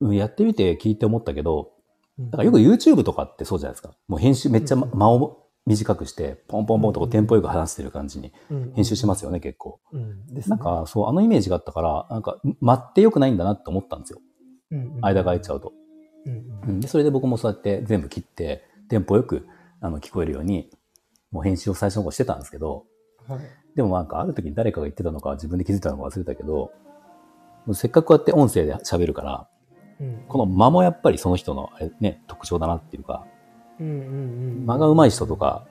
[0.01, 1.71] うん、やってみて聞いて思ったけど、
[2.19, 3.93] うん、だからよく YouTube とかってそうじゃないですか。
[4.07, 8.31] もう編集めっちゃ間間を短くして、ポンポンポンとこうテンポよく話してる感じに
[8.75, 9.79] 編集しますよね、結構。
[9.91, 10.27] うん。
[10.27, 14.19] でなんか、そう、あのイメージがあったから、なんか、待ってよくないんだなって思ったんですよ。
[15.01, 15.73] 間が空いちゃうと。
[16.25, 16.77] うんううん。
[16.77, 19.47] んで、それで僕もそうやって全部切って、テンポよく
[19.81, 20.69] あの聞こえるように、
[21.31, 22.85] もう編集を最初の頃してたんですけど、
[23.27, 23.39] はい。
[23.75, 26.71] でもなんかある時に誰かが言ってたのか自分で気づいたのか忘れたけど、
[27.73, 29.49] せっかくこうやって音声で喋るから、
[29.99, 33.25] うんこの間もやっぱりその人のあれね、特徴だなっていうか、
[33.79, 34.01] うんうんう
[34.63, 35.65] ん間が上手い人とか、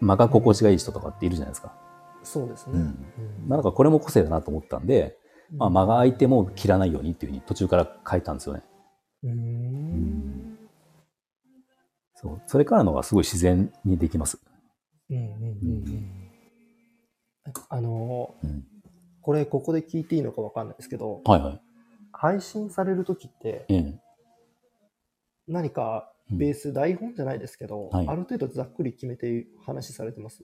[0.00, 1.74] 間が心地がいい人とかっているじゃないですか。
[2.22, 2.72] そうですね。
[2.74, 2.84] うん
[3.46, 5.16] まあなんかこれも個性だなと思ったんで、
[5.56, 8.62] まあ間が空いても切らないようにっていうふうに途中から変えたんですよね。
[9.24, 10.58] うーん
[12.14, 12.42] そう。
[12.46, 14.38] それからのがすごい自然にできます。
[15.10, 16.28] うんうんうんうん
[17.70, 18.64] あのうん。
[19.22, 21.60] これここで聞いていいのかわかんないですけどはいはい。
[22.20, 23.94] 配信される時ってええ。
[25.46, 26.38] 何かうん。
[26.38, 28.08] ベース台本じゃないですけど、はい。
[28.08, 30.42] ある程度ざっくり決めて話されてます？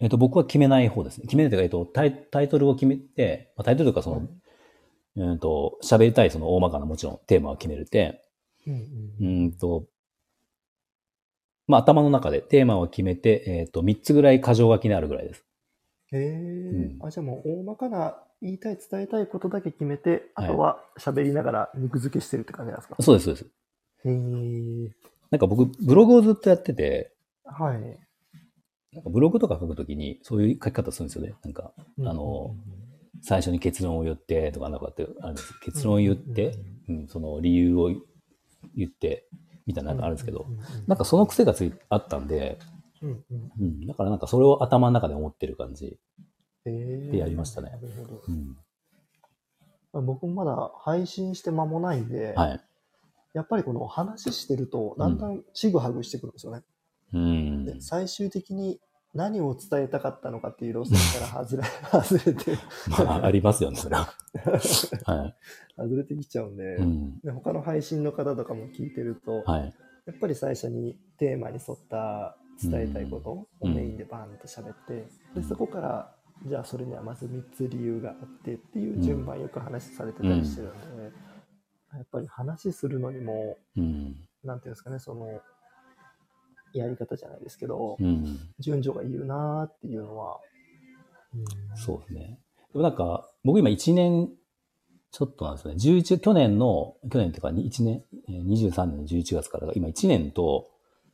[0.00, 1.18] えっ、と、僕は決めない方です。
[1.18, 1.24] ね。
[1.24, 4.28] 決めないというか、えっと、タイタイトルを決めて、まあ、タイトルというか、その、はい。
[5.16, 8.24] うんと、喋りたいその大まかなもちろんテーマを決めるて、
[8.66, 9.52] うんうーん。
[9.52, 9.84] と、
[11.66, 15.44] まあ、頭の中でテーマを決めて、えっ、と、3つぐらい箇条書きにあるぐらいです。
[16.12, 17.06] へえ、うん。
[17.06, 20.48] あじゃあもう大まかな言いたい伝えたいことだけ決めて、はい。
[20.48, 22.96] あとは喋りながら肉付けしてるって感じなんですか？
[23.00, 23.44] そうです、そうです。
[24.04, 24.90] へえ。
[25.30, 27.12] なんか僕、ブログをずっとやってて、
[27.44, 27.80] はい。
[28.92, 31.34] なんかブログとか書くときに、そういう書き方するんですよね。
[31.44, 32.56] なんか、あの
[33.22, 35.60] 最初に結論を言ってとか、なんかってあるんです。
[35.60, 36.56] 結論を言って、
[36.88, 37.92] うん、その理由を
[38.74, 39.28] 言って、
[39.66, 40.46] みたいなのがあるんですけど、
[40.86, 42.58] なんかその癖がついあったんで、
[43.02, 43.06] う
[43.62, 45.98] ん、だからなんかそれを頭の中で思ってる感じ。
[46.64, 48.22] でやりましたねなるほど
[49.92, 52.60] うん、僕もまだ配信して間もないんで、はい。
[53.32, 56.62] やっぱりこの話してると、だんだんちぐはぐしてくるんですよね。
[57.12, 57.64] うん。
[57.64, 58.80] で最終的に
[59.14, 62.58] 何を伝えたかったのかっていう路線から 外れ 外れて、
[62.88, 64.02] まあ、ありますよね、それは。
[65.04, 65.34] は
[65.76, 66.76] 外れてきちゃうんで,、い。
[66.76, 67.20] うん。
[67.20, 69.74] で、他の配信の方とかも聞いてると、はい。
[70.06, 76.14] やっぱり最初にテーマに沿った伝えたいことをうんメインでバーンと喋って、でそこから
[76.46, 81.02] じゃあそれにはまず3つ理由があってっていう順番よく話されてたりしてるんで、
[81.92, 84.16] やっぱり話するのにもうん。
[84.42, 85.40] なんていうんですかねその
[86.72, 88.38] やり方じゃないですけど、うん。
[88.58, 90.38] 順序がいるなーっていうのは、
[91.74, 92.38] そうですね。
[92.72, 94.30] でもなんか、僕今1年
[95.10, 95.74] ちょっとなんですね。
[95.74, 100.70] 11、去年の、去年っていうか1年、えー23年の11月からが今1年と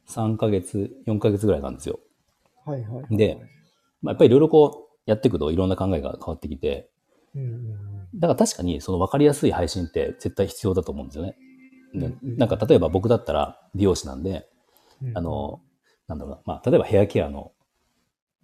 [0.08, 1.98] 3ヶ月、4ヶ月ぐらいなんですよ。
[2.66, 3.40] はいはいはい、で
[4.02, 6.90] まあ、やっぱりいろいろこうやっていくといろんな考えが変わってきて、
[8.14, 11.36] だから確かにその分かりやすい配信って絶対必要だと思うんですよね。
[12.22, 14.48] なんか例えば僕だったら美容師なんで、
[15.02, 15.16] うん。
[15.16, 15.60] あの、
[16.08, 17.52] なんだろうな、まあ例えばヘアケアの、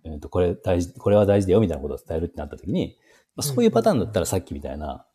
[0.05, 2.97] えーとこれ大事、これは大事だよみたいなことを伝えるってなった時に、
[3.37, 5.07] まあ、そういうパターンだったらさっきみたいな、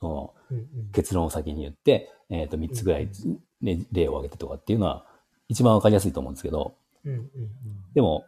[0.91, 3.09] 結論を先に言って、えっ、と3つぐらい、
[3.61, 5.05] ね、例を挙げてとかっていうのは
[5.47, 6.75] 一番分かりやすいと思うんですけど、
[7.93, 8.25] でも、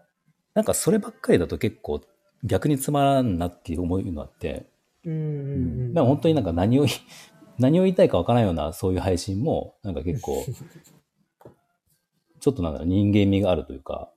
[0.54, 2.02] なんかそればっかりだと結構
[2.44, 4.68] 逆につまらんなっていう思うのあって、
[5.06, 5.34] うんうんうんう
[5.90, 5.94] ん。
[5.94, 6.96] でも本当になんか何を言い、
[7.60, 10.44] 何を言いたいかわからないようなそういう配信も、なんか結構、
[12.40, 14.12] ちょっとなんだろう、人間味があるというか、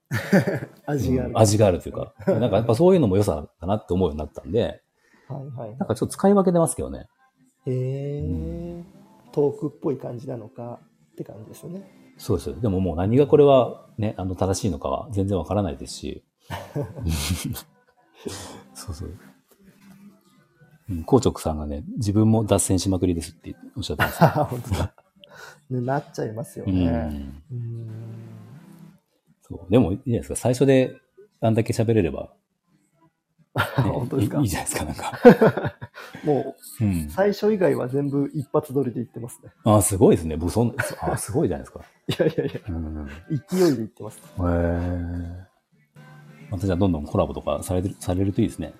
[0.86, 4.82] 味がある、うん味があるというか、なんかやっぱそういうのも良さだなって思うようになったんで、
[5.28, 5.76] はいはい。
[5.76, 7.06] なんかちょっと使い分けてますけどね。
[7.66, 8.84] へえ、
[9.32, 10.80] トークっぽい感じなのか
[11.12, 11.88] って感じですよね。
[12.18, 12.56] そうですよ。
[12.60, 16.24] でももう何がこれはね、あの正しいのかは全然わからないですし。
[18.74, 19.10] そうそう。
[20.90, 24.20] うん、硬直さんがね、自分も脱線しまくりですっておっしゃってます。
[24.44, 24.94] 本当だ。
[25.70, 26.84] ね、なっちゃいますようね。
[26.90, 27.42] ん。
[27.50, 27.88] うん。
[29.42, 29.70] そう。
[29.70, 30.36] でもいいじゃないですか。
[30.36, 30.96] 最初で
[31.40, 32.32] あんだけ喋れれば、
[33.54, 34.40] ね本当ですか？
[34.40, 35.74] いいじゃないですか、なんか。
[36.24, 37.08] もう、うん。
[37.10, 39.50] 最初以外は全部一発撮りで言ってますね。
[39.64, 40.36] ああ、すごいですね。
[40.36, 41.80] 僕そんあすごいじゃないですか。
[42.08, 43.08] いやいやいや、うん。
[43.08, 44.18] へ勢いで言ってます。
[44.40, 45.46] え。
[46.52, 48.74] またじゃあどんどんコラボとかされてるされるといいですね。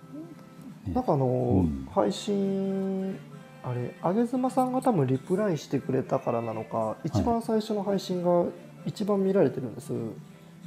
[0.93, 3.19] なんかあの、うん配信、
[3.65, 8.45] あれ、あげずまさんが多分リプライしてくれたからなのか、一番最初の配信が
[8.85, 9.93] 一番見られてるんです。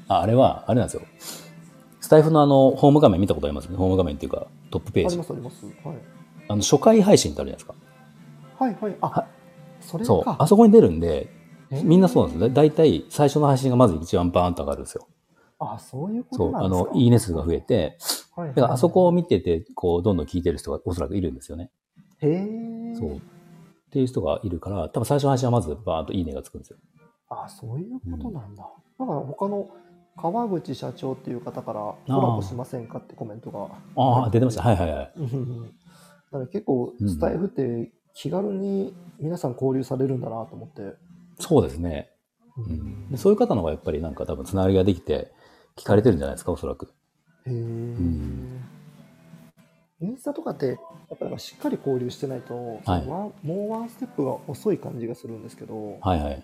[0.07, 1.03] あ、あれは、あれなんですよ。
[2.01, 3.69] スタイフのあの、ホーム画面見たことあります？
[3.69, 3.77] ね。
[3.77, 5.23] ホーム画面っていうか、トップページありま。
[5.23, 5.65] すあります。
[5.65, 5.75] はい。
[6.47, 8.63] あの、初回配信ってあるじゃないですか。
[8.63, 8.95] はいはい。
[9.01, 9.27] あ、は
[9.81, 10.07] それか。
[10.07, 10.23] そう。
[10.25, 11.29] あそこに出るんで、
[11.71, 12.47] えーみんなそうなんですよ。
[12.49, 15.07] だだいたい最初の配信がまず一番バーンと上がるんですよ。
[15.59, 16.49] あ、そういうこそう。
[16.55, 16.91] あとなんですか？
[16.93, 17.97] の、いいね数が増えて、
[18.35, 21.71] はいはいだからあそこを見てて、こう、どんどん聞いてる人がおそらくいるんですよね。
[22.19, 22.95] へえ。
[22.95, 23.15] そう。
[23.15, 23.19] っ
[23.91, 26.77] ていう人がいるから、多分最初の配信はまずバーンといいねがつくんですよ。
[27.29, 28.67] あ、そういうことなんだ。
[28.99, 29.69] だから他の
[30.17, 33.69] 川口社長っていう方からコラボしませんかってコメントが。
[33.95, 34.63] ああ、出てました。
[34.63, 35.11] はいはいはい。
[35.15, 35.71] うんうんうんだ
[36.31, 40.95] から結構うんスタイフって気軽に皆さん交流されるんだなと思って。
[41.39, 42.09] そうですね。
[42.57, 45.31] ううん、でそういう方の方がやっぱりなんか多分つながりができて
[45.77, 46.93] 聞かれてるんじゃないですか、おそらく。
[47.45, 48.63] へえ、ん。
[50.01, 50.73] インスタとかってや
[51.15, 53.05] っぱりしっかり交流してないと、はい。
[53.05, 56.43] もうワンステップが遅い感じがするんですけど、はいはい。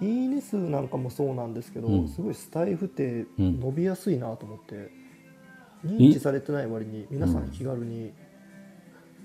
[0.00, 2.08] いいね数なんかもそうなんですけど、うん。
[2.08, 3.60] すごいスタイフってうん。
[3.60, 4.90] 伸びやすいなと思って、
[5.84, 8.12] 認知されてない割に皆さん気軽に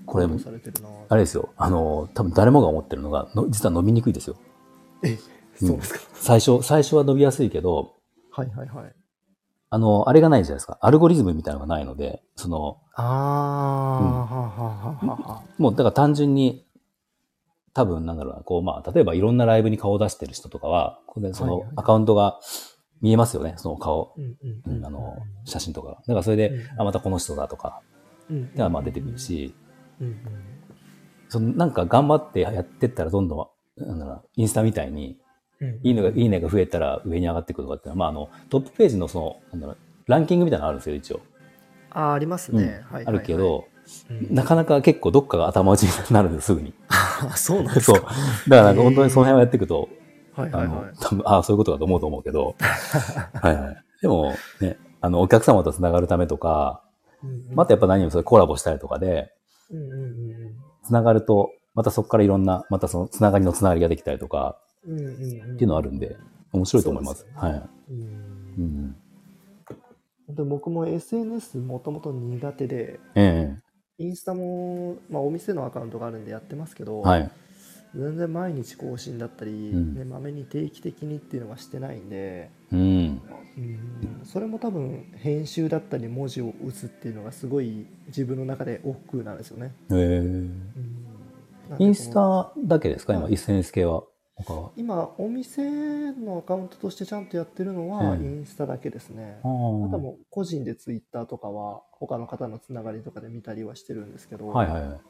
[0.04, 1.54] これフォローされてるな、あれですよ。
[1.56, 4.36] あの、多分誰もが思ってるのが、の実は伸びにくいですよ。
[5.04, 5.16] え
[5.54, 7.94] そうですか、最初、最初は伸びやすいけど、
[8.32, 9.01] はいはいはい
[9.74, 10.76] あの、あれがないじゃないですか。
[10.82, 14.28] アルゴリズムみたいなのがないので、その、あ
[15.00, 16.66] あ、もうだから単純に、
[17.72, 22.38] 多分なんだろうな、こう、まあ、例えばいろんなライブに顔を出してる人とかは、こそのアカウントが
[23.00, 24.14] 見えますよね、その顔、
[24.84, 25.16] あの、
[25.46, 25.94] 写真とかが。
[25.94, 27.80] だからそれで、うんあ、またこの人だとか、
[28.28, 29.54] うんではまあ出てくるし、
[31.30, 35.21] そのなんか頑張ってやってったらどんどん、なんだろうな、インスタみたいに、うん
[35.82, 41.20] いいねが、いいねが増えたら上に上がってくるとかっていうのは、まあ、あの、トップページのその、なんだろう、ランキングみたいなのあるんですよ、一応。
[41.90, 42.58] あーありますうん。
[42.58, 43.66] ね、あるけど、
[44.10, 44.34] うん。
[44.34, 46.74] なかなか結構どっかが頭打ちになるんです、すぐに。
[46.88, 48.00] あ そうなんですそう。
[48.00, 48.12] か
[48.48, 49.88] だから本当にその辺をやっていくと、
[50.34, 52.54] あはいはいはい、の多分、ああ、そういうことだと思うと思うけど、
[53.34, 53.84] はいはい。
[54.00, 56.82] でも、ね、あの、お客様と繋がるためとか、
[57.54, 59.32] またやっぱ何よりそれコラボしたりとかで、
[59.70, 60.32] うんうんうん
[60.84, 66.16] 繋がると、またそこからいろんな、またその繋がりの繋がりができたりとか、うんうんうんうんっていうのはあるんで、
[66.52, 67.22] 面白いと思います。
[67.22, 67.68] すよねはい。
[67.90, 68.96] うんうん。
[70.26, 73.56] 本当に僕も SNS もともと苦手でえ
[73.98, 77.30] インスタも、まあ、お店のアカウントがあるんでやってますけど、えはい。
[77.94, 79.50] 全然毎日更新だったり、
[80.08, 82.80] まめに定期的にっていうのがしてないんで、うん。
[82.80, 89.74] うん、それも多分編集だったり文字を打つっていうのがすごい自分の中で億劫なんですよね。
[89.90, 90.72] ええうん
[91.78, 93.12] インスタだけですか？
[93.14, 94.04] 今、はい SNS 系は。
[94.76, 99.38] 今お店のアカウントとしてちゃんとやってるのはうんインスタだけですね。
[99.38, 99.98] ああとあ。
[99.98, 105.00] もう個人でツイッターとかは他の方のつながりとかで見たりはしてるんですけど、はいはいはい。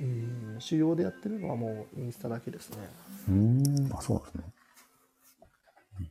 [0.00, 2.76] うん主要でやってるのはもうインスタだけですね。
[3.28, 4.44] うーん、あ、そうですね。
[6.00, 6.10] うん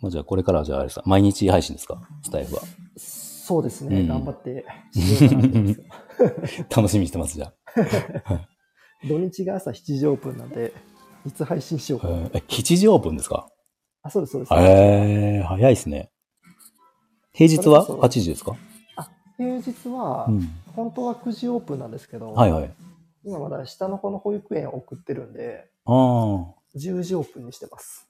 [0.00, 2.62] まあ、じゃあ、これからはじゃあ、あれさ、毎日配信ですかスタイフは？
[2.96, 7.52] そうですね、うん頑張ってしようかなと思います楽しみにしてます、じゃ
[9.08, 10.72] 土日が朝7時オープンなんで、
[11.26, 12.08] いつ配信しようあ。
[12.08, 12.18] かな。
[12.18, 13.48] えーえ、7時オープンですか？
[14.02, 14.54] あ、そうです、そうです。
[14.54, 14.56] へ
[15.38, 16.10] え、早いですね。
[17.32, 17.84] 平日は？
[17.84, 18.56] それこそ8時ですか？
[19.38, 20.48] 平日は、うん。
[20.74, 22.70] 本当は9時オープンなんですけど、はいはい。
[23.24, 26.54] 今まだ下の子の保育園を送ってるんで、ああ。
[26.76, 28.06] 10時オープンにしてます。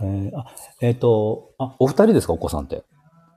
[0.00, 0.46] えー、あ、
[0.80, 2.84] えっ、と、あ、お二人ですか、お子さんって。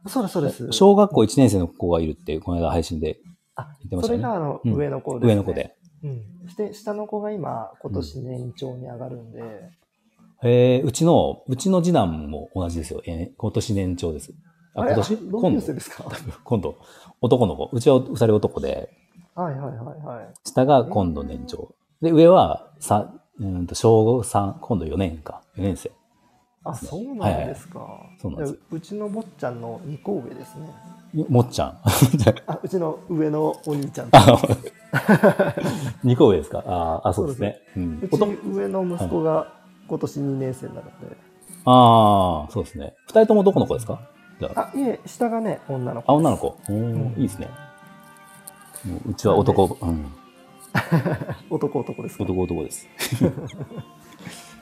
[0.08, 0.72] そうです、そうです。
[0.72, 3.20] 小学校1年生の子がいるって、この間配信で
[3.56, 5.76] あ言ってましたねそれがあの、うん上の子です、ね上の子で。
[6.04, 6.50] うん。
[6.50, 9.42] して、下の子が今、今年年長に上がるんで、
[10.44, 13.02] えー、うちの、うちの次男も同じですよ。
[13.06, 14.34] えー今年年長です。
[14.74, 14.94] あ、れ？
[14.94, 15.18] 今年？
[15.30, 15.60] 同今度？
[15.60, 16.06] 級生ですか？
[16.44, 16.78] 今度、
[17.22, 17.70] 男の子。
[17.72, 18.90] うちは二人男で、
[19.36, 20.34] はいはいはいはい。
[20.44, 21.74] 下が今度年長。
[22.02, 25.44] で、上は、さ、うんと、小3、今度4年か。
[25.58, 25.92] 4年生。
[26.64, 27.80] あ、そうなんですか。
[28.20, 30.68] そうなんですやうちの坊ちゃんの2個上ですね。
[31.14, 31.80] もっちゃん。
[32.48, 34.10] あ、うちの上のお兄ちゃん。
[34.12, 34.38] あ
[36.06, 36.64] 2個上ですか？
[36.66, 37.60] あーあ、そうですね。
[37.76, 39.54] うんうち男上の息子が
[39.88, 41.18] 今年2年生になるんで。
[41.66, 42.94] ああ、そうですね。
[43.08, 44.00] 二人とも男の子ですか？
[44.40, 46.12] じゃあ、あ、いえ、下がね、女の子。
[46.12, 46.58] あ、女の子。
[46.70, 47.50] うんいいですね。
[48.86, 50.06] もううちは男、うん、
[51.52, 52.24] 男男ですか？
[52.24, 52.88] 男男です。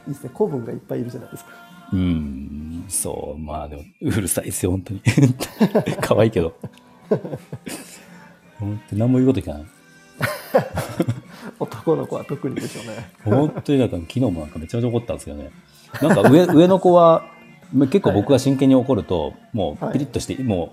[0.08, 0.32] いいですね。
[0.36, 1.52] 古文がいっぱいいるじゃないですか。
[1.92, 5.02] うん、そう、まあでも、うるさいですよ、本当に。
[6.02, 6.54] 可愛いけど。
[8.60, 9.64] 本当に何も言うこと聞かない。
[11.60, 13.12] 男の子は特にでしょうね。
[13.24, 15.52] 本当になんか昨日もなんかめちゃめちゃ怒ったんですけどね。
[16.02, 17.24] なんか上 上の子は、
[17.74, 20.72] ま結構僕が真剣に怒ると、もうピリッとして、も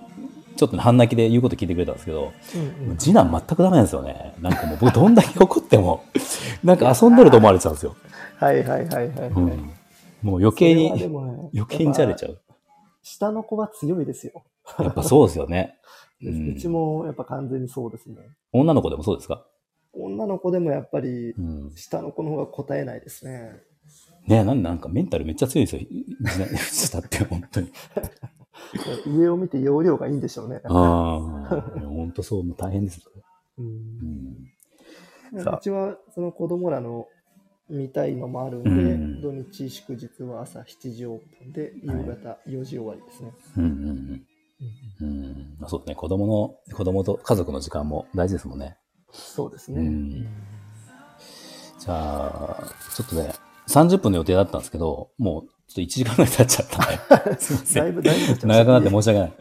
[0.54, 4.34] うちょっと半泣きで言うこと聞いてくれたんですけど、うんうん次男全くダメなんですよね。
[4.40, 6.04] なんかもう僕どんだけ怒っても、
[6.64, 7.94] なんか遊んでると思われちゃうんですよ。
[8.38, 9.08] はいはいはいはい。
[9.28, 9.70] うん、
[10.22, 11.04] もう余計にね
[11.54, 12.40] 余計にじゃれちゃう。
[13.02, 14.44] 下の子は強いですよ。
[14.78, 15.78] やっぱそうですよね。
[16.22, 18.16] ううんちもやっぱ完全にそうですね。
[18.52, 19.46] 女の子でもそうですか？
[19.92, 21.72] 女の子でもやっぱりうん。
[21.74, 23.52] 下の子の方が答えないですね。
[24.26, 26.56] ねなんなんかメンタルめっちゃ強いですよ。
[26.58, 27.70] 下って本当に。
[29.06, 30.60] 上を見て容量がいいんでしょうね。
[30.64, 33.00] ああ、本当そう、もう大変です。
[33.58, 34.48] うん
[35.32, 37.06] うちはその子供らの
[37.68, 43.32] 見たいのもあるんで、うん土日祝日は朝7時オープンで夕方4時終わりですね。
[43.56, 43.70] うんうん
[45.00, 45.08] うん。
[45.08, 45.56] うん。
[45.58, 45.94] まあそうですね。
[45.96, 48.76] 子供の、子供と家族の時間も大事ですもんね。
[49.10, 49.80] そうですね。
[49.80, 50.26] うん
[51.78, 53.32] じゃあ、ちょっとね、
[53.68, 57.82] 30分の予定だったんですけど、もうちょっと1時間ぐらい経っちゃったんで、すいません。
[57.82, 59.32] だいぶ、だいぶ長くなって申し訳ない。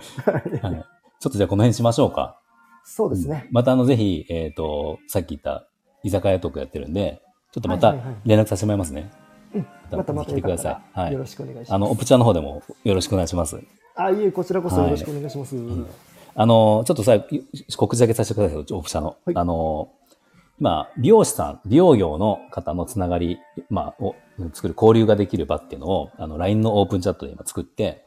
[0.62, 0.86] はい。
[1.20, 2.40] ちょっとじゃあこの辺にしましょうか。
[2.84, 3.48] そうですね。
[3.52, 5.68] またあの、ぜひ、えっ、と、さっき言った
[6.04, 7.22] 居酒屋トークやってるんで、
[7.56, 9.10] ちょっとまたはいはいはい連絡させてもらいますね。
[9.54, 11.74] うんまたまた来てくださいはいよろしくお願いします。
[11.74, 13.58] あの、オプチャの方でもよろしくお願いします。
[13.96, 15.56] あ、いえ、こちらこそよろしくお願いします。
[16.36, 17.18] あの、ちょっとさ、
[17.78, 19.16] 告知だけさせてください、オプチャの。
[19.24, 19.90] はいあの、
[20.60, 23.40] 今、美容師さん、美容業の方のつながり、
[23.70, 24.16] まあ、を
[24.54, 28.06] 作る交流ができる場っていうのを、あの、LINE のオープンチャットで今作って、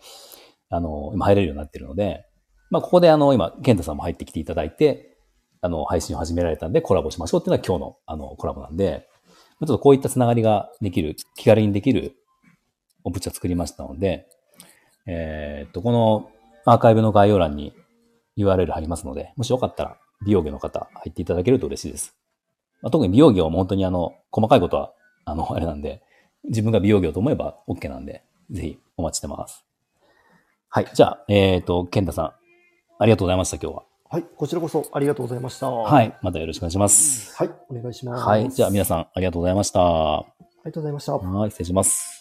[0.68, 2.26] あの、今入れるようになってるので、
[2.70, 5.16] まあ、ここであの、今、健太さんも入ってきていただいて、
[5.61, 9.08] あの、配信を始められたんでコラボしましょうっていうのが今日の、あの、コラボなんで、
[9.61, 12.17] ちょっとこういったつながりができる、気軽にできる
[13.05, 14.29] オプチャ作りましたので、
[15.07, 16.31] えーっと、この
[16.65, 17.73] アーカイブの概要欄に
[18.37, 22.17] URL 貼りますので、もしよかったら美容業の方入っていただけると嬉しいです。
[22.83, 24.93] まあ、特に美容業は本当にあの、細かいことは、
[25.25, 26.03] あの、あれなんで、
[26.45, 29.65] 自分が美容業と思えば OK なんで、ぜひお待ちしてます。
[30.69, 30.87] はい。
[30.95, 32.33] じゃあ、えーっと、健太さん、
[32.99, 33.88] ありがとうございました、今日は。
[34.11, 35.71] はい、こちらこそありがとうございました。。
[35.71, 36.13] はいい。
[36.23, 37.37] またよろしくお願いします。
[37.37, 38.25] はい、お願いします。
[38.25, 38.49] はい。
[38.49, 39.81] じゃあ皆さん、ありがとうございました。
[39.81, 40.25] あ
[40.65, 41.13] りがとうございました。
[41.13, 41.51] はい。
[41.51, 42.18] 失礼します。